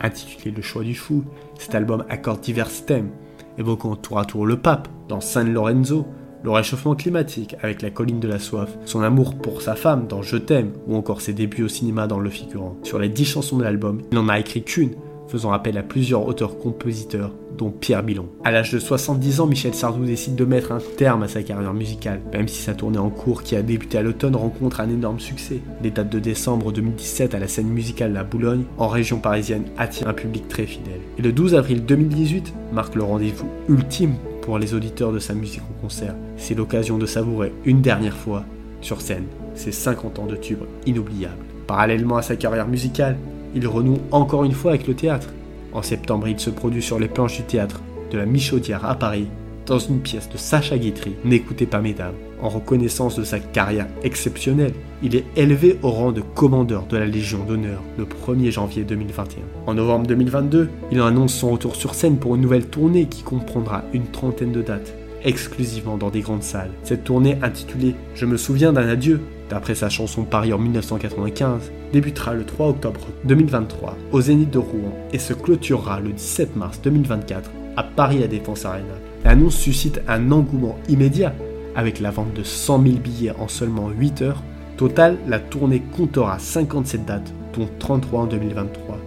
Intitulé 0.00 0.54
Le 0.54 0.62
choix 0.62 0.84
du 0.84 0.94
fou, 0.94 1.24
cet 1.58 1.74
album 1.74 2.04
accorde 2.08 2.40
divers 2.40 2.70
thèmes, 2.86 3.10
évoquant 3.58 3.96
tour 3.96 4.20
à 4.20 4.24
tour 4.24 4.46
le 4.46 4.56
pape 4.56 4.86
dans 5.08 5.20
San 5.20 5.52
Lorenzo, 5.52 6.06
le 6.44 6.50
réchauffement 6.50 6.94
climatique 6.94 7.56
avec 7.60 7.82
la 7.82 7.90
colline 7.90 8.20
de 8.20 8.28
la 8.28 8.38
soif, 8.38 8.70
son 8.84 9.02
amour 9.02 9.34
pour 9.34 9.62
sa 9.62 9.74
femme 9.74 10.06
dans 10.06 10.22
Je 10.22 10.36
t'aime 10.36 10.72
ou 10.86 10.94
encore 10.94 11.20
ses 11.20 11.32
débuts 11.32 11.64
au 11.64 11.68
cinéma 11.68 12.06
dans 12.06 12.20
Le 12.20 12.30
figurant. 12.30 12.76
Sur 12.84 13.00
les 13.00 13.08
dix 13.08 13.24
chansons 13.24 13.58
de 13.58 13.64
l'album, 13.64 14.00
il 14.12 14.14
n'en 14.14 14.28
a 14.28 14.38
écrit 14.38 14.62
qu'une, 14.62 14.94
faisant 15.32 15.52
appel 15.52 15.78
à 15.78 15.82
plusieurs 15.82 16.26
auteurs-compositeurs, 16.26 17.32
dont 17.56 17.70
Pierre 17.70 18.02
Bilon. 18.02 18.28
À 18.44 18.50
l'âge 18.50 18.70
de 18.70 18.78
70 18.78 19.40
ans, 19.40 19.46
Michel 19.46 19.72
Sardou 19.72 20.04
décide 20.04 20.34
de 20.34 20.44
mettre 20.44 20.72
un 20.72 20.78
terme 20.98 21.22
à 21.22 21.28
sa 21.28 21.42
carrière 21.42 21.72
musicale, 21.72 22.20
même 22.34 22.48
si 22.48 22.60
sa 22.60 22.74
tournée 22.74 22.98
en 22.98 23.08
cours 23.08 23.42
qui 23.42 23.56
a 23.56 23.62
débuté 23.62 23.96
à 23.96 24.02
l'automne 24.02 24.36
rencontre 24.36 24.80
un 24.80 24.90
énorme 24.90 25.20
succès. 25.20 25.60
Les 25.82 25.90
dates 25.90 26.10
de 26.10 26.18
décembre 26.18 26.70
2017 26.70 27.34
à 27.34 27.38
la 27.38 27.48
scène 27.48 27.68
musicale 27.68 28.12
La 28.12 28.24
Boulogne, 28.24 28.64
en 28.76 28.88
région 28.88 29.20
parisienne, 29.20 29.64
attirent 29.78 30.08
un 30.08 30.12
public 30.12 30.48
très 30.48 30.66
fidèle. 30.66 31.00
Et 31.16 31.22
le 31.22 31.32
12 31.32 31.54
avril 31.54 31.86
2018 31.86 32.52
marque 32.70 32.94
le 32.94 33.02
rendez-vous 33.02 33.48
ultime 33.70 34.16
pour 34.42 34.58
les 34.58 34.74
auditeurs 34.74 35.12
de 35.12 35.18
sa 35.18 35.32
musique 35.32 35.62
en 35.62 35.80
concert. 35.80 36.14
C'est 36.36 36.54
l'occasion 36.54 36.98
de 36.98 37.06
savourer 37.06 37.54
une 37.64 37.80
dernière 37.80 38.18
fois, 38.18 38.44
sur 38.82 39.00
scène, 39.00 39.24
ses 39.54 39.72
50 39.72 40.18
ans 40.18 40.26
de 40.26 40.36
tubes 40.36 40.64
inoubliables. 40.84 41.46
Parallèlement 41.66 42.18
à 42.18 42.22
sa 42.22 42.36
carrière 42.36 42.68
musicale, 42.68 43.16
il 43.54 43.66
renoue 43.66 43.98
encore 44.10 44.44
une 44.44 44.52
fois 44.52 44.72
avec 44.72 44.86
le 44.86 44.94
théâtre. 44.94 45.28
En 45.72 45.82
septembre, 45.82 46.28
il 46.28 46.38
se 46.38 46.50
produit 46.50 46.82
sur 46.82 46.98
les 46.98 47.08
planches 47.08 47.36
du 47.36 47.44
théâtre 47.44 47.80
de 48.10 48.18
la 48.18 48.26
Michaudière 48.26 48.84
à 48.84 48.94
Paris, 48.94 49.26
dans 49.66 49.78
une 49.78 50.00
pièce 50.00 50.28
de 50.28 50.36
Sacha 50.36 50.76
Guitry, 50.76 51.14
N'écoutez 51.24 51.66
pas 51.66 51.80
mesdames. 51.80 52.14
En 52.40 52.48
reconnaissance 52.48 53.16
de 53.16 53.24
sa 53.24 53.38
carrière 53.38 53.86
exceptionnelle, 54.02 54.74
il 55.02 55.14
est 55.14 55.24
élevé 55.36 55.78
au 55.82 55.90
rang 55.90 56.10
de 56.10 56.20
commandeur 56.20 56.86
de 56.86 56.96
la 56.96 57.06
Légion 57.06 57.44
d'honneur 57.44 57.80
le 57.96 58.04
1er 58.04 58.50
janvier 58.50 58.82
2021. 58.82 59.38
En 59.66 59.74
novembre 59.74 60.08
2022, 60.08 60.68
il 60.90 61.00
annonce 61.00 61.34
son 61.34 61.50
retour 61.50 61.76
sur 61.76 61.94
scène 61.94 62.16
pour 62.16 62.34
une 62.34 62.42
nouvelle 62.42 62.66
tournée 62.66 63.06
qui 63.06 63.22
comprendra 63.22 63.84
une 63.92 64.06
trentaine 64.06 64.50
de 64.50 64.62
dates, 64.62 64.92
exclusivement 65.24 65.96
dans 65.96 66.10
des 66.10 66.20
grandes 66.20 66.42
salles. 66.42 66.72
Cette 66.82 67.04
tournée 67.04 67.38
intitulée 67.42 67.94
Je 68.16 68.26
me 68.26 68.36
souviens 68.36 68.72
d'un 68.72 68.88
adieu, 68.88 69.20
d'après 69.48 69.76
sa 69.76 69.88
chanson 69.88 70.24
Paris 70.24 70.52
en 70.52 70.58
1995, 70.58 71.70
débutera 71.92 72.34
le 72.34 72.44
3 72.44 72.68
octobre 72.68 73.00
2023 73.24 73.96
au 74.12 74.20
Zénith 74.20 74.50
de 74.50 74.58
Rouen 74.58 74.92
et 75.12 75.18
se 75.18 75.34
clôturera 75.34 76.00
le 76.00 76.12
17 76.12 76.56
mars 76.56 76.80
2024 76.82 77.50
à 77.76 77.82
Paris 77.82 78.18
La 78.18 78.28
Défense 78.28 78.64
Arena. 78.64 78.94
L'annonce 79.24 79.56
suscite 79.56 80.00
un 80.08 80.32
engouement 80.32 80.78
immédiat 80.88 81.34
avec 81.76 82.00
la 82.00 82.10
vente 82.10 82.34
de 82.34 82.42
100 82.42 82.82
000 82.82 82.96
billets 82.96 83.34
en 83.38 83.48
seulement 83.48 83.90
8 83.90 84.22
heures. 84.22 84.42
Total, 84.76 85.16
la 85.26 85.38
tournée 85.38 85.82
comptera 85.96 86.38
57 86.38 87.04
dates, 87.04 87.32
dont 87.54 87.68
33 87.78 88.22
en 88.22 88.26
2023, 88.26 88.98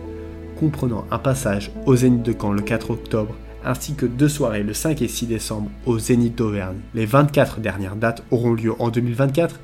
comprenant 0.60 1.06
un 1.12 1.18
passage 1.18 1.72
au 1.86 1.96
Zénith 1.96 2.24
de 2.24 2.34
Caen 2.40 2.54
le 2.54 2.62
4 2.62 2.92
octobre 2.92 3.36
ainsi 3.66 3.96
que 3.96 4.06
deux 4.06 4.30
soirées 4.30 4.64
le 4.64 4.74
5 4.74 5.02
et 5.02 5.08
6 5.08 5.26
décembre 5.26 5.70
au 5.86 5.98
Zénith 5.98 6.36
d'Auvergne. 6.36 6.78
Les 6.94 7.06
24 7.06 7.60
dernières 7.60 7.96
dates 7.96 8.24
auront 8.32 8.54
lieu 8.54 8.74
en 8.80 8.90
2024 8.90 9.60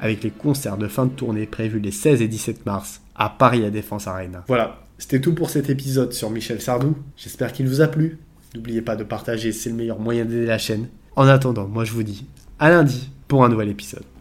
avec 0.00 0.22
les 0.22 0.30
concerts 0.30 0.76
de 0.76 0.88
fin 0.88 1.06
de 1.06 1.10
tournée 1.10 1.46
prévus 1.46 1.80
les 1.80 1.90
16 1.90 2.22
et 2.22 2.28
17 2.28 2.66
mars 2.66 3.02
à 3.14 3.28
Paris 3.28 3.60
La 3.60 3.70
Défense 3.70 4.06
Arena. 4.06 4.44
Voilà, 4.48 4.80
c'était 4.98 5.20
tout 5.20 5.34
pour 5.34 5.50
cet 5.50 5.70
épisode 5.70 6.12
sur 6.12 6.30
Michel 6.30 6.60
Sardou. 6.60 6.96
J'espère 7.16 7.52
qu'il 7.52 7.68
vous 7.68 7.80
a 7.80 7.88
plu. 7.88 8.18
N'oubliez 8.54 8.82
pas 8.82 8.96
de 8.96 9.04
partager, 9.04 9.52
c'est 9.52 9.70
le 9.70 9.76
meilleur 9.76 9.98
moyen 9.98 10.24
d'aider 10.24 10.46
la 10.46 10.58
chaîne. 10.58 10.88
En 11.16 11.26
attendant, 11.26 11.66
moi 11.66 11.84
je 11.84 11.92
vous 11.92 12.02
dis 12.02 12.26
à 12.58 12.70
lundi 12.70 13.10
pour 13.28 13.44
un 13.44 13.48
nouvel 13.48 13.68
épisode. 13.68 14.04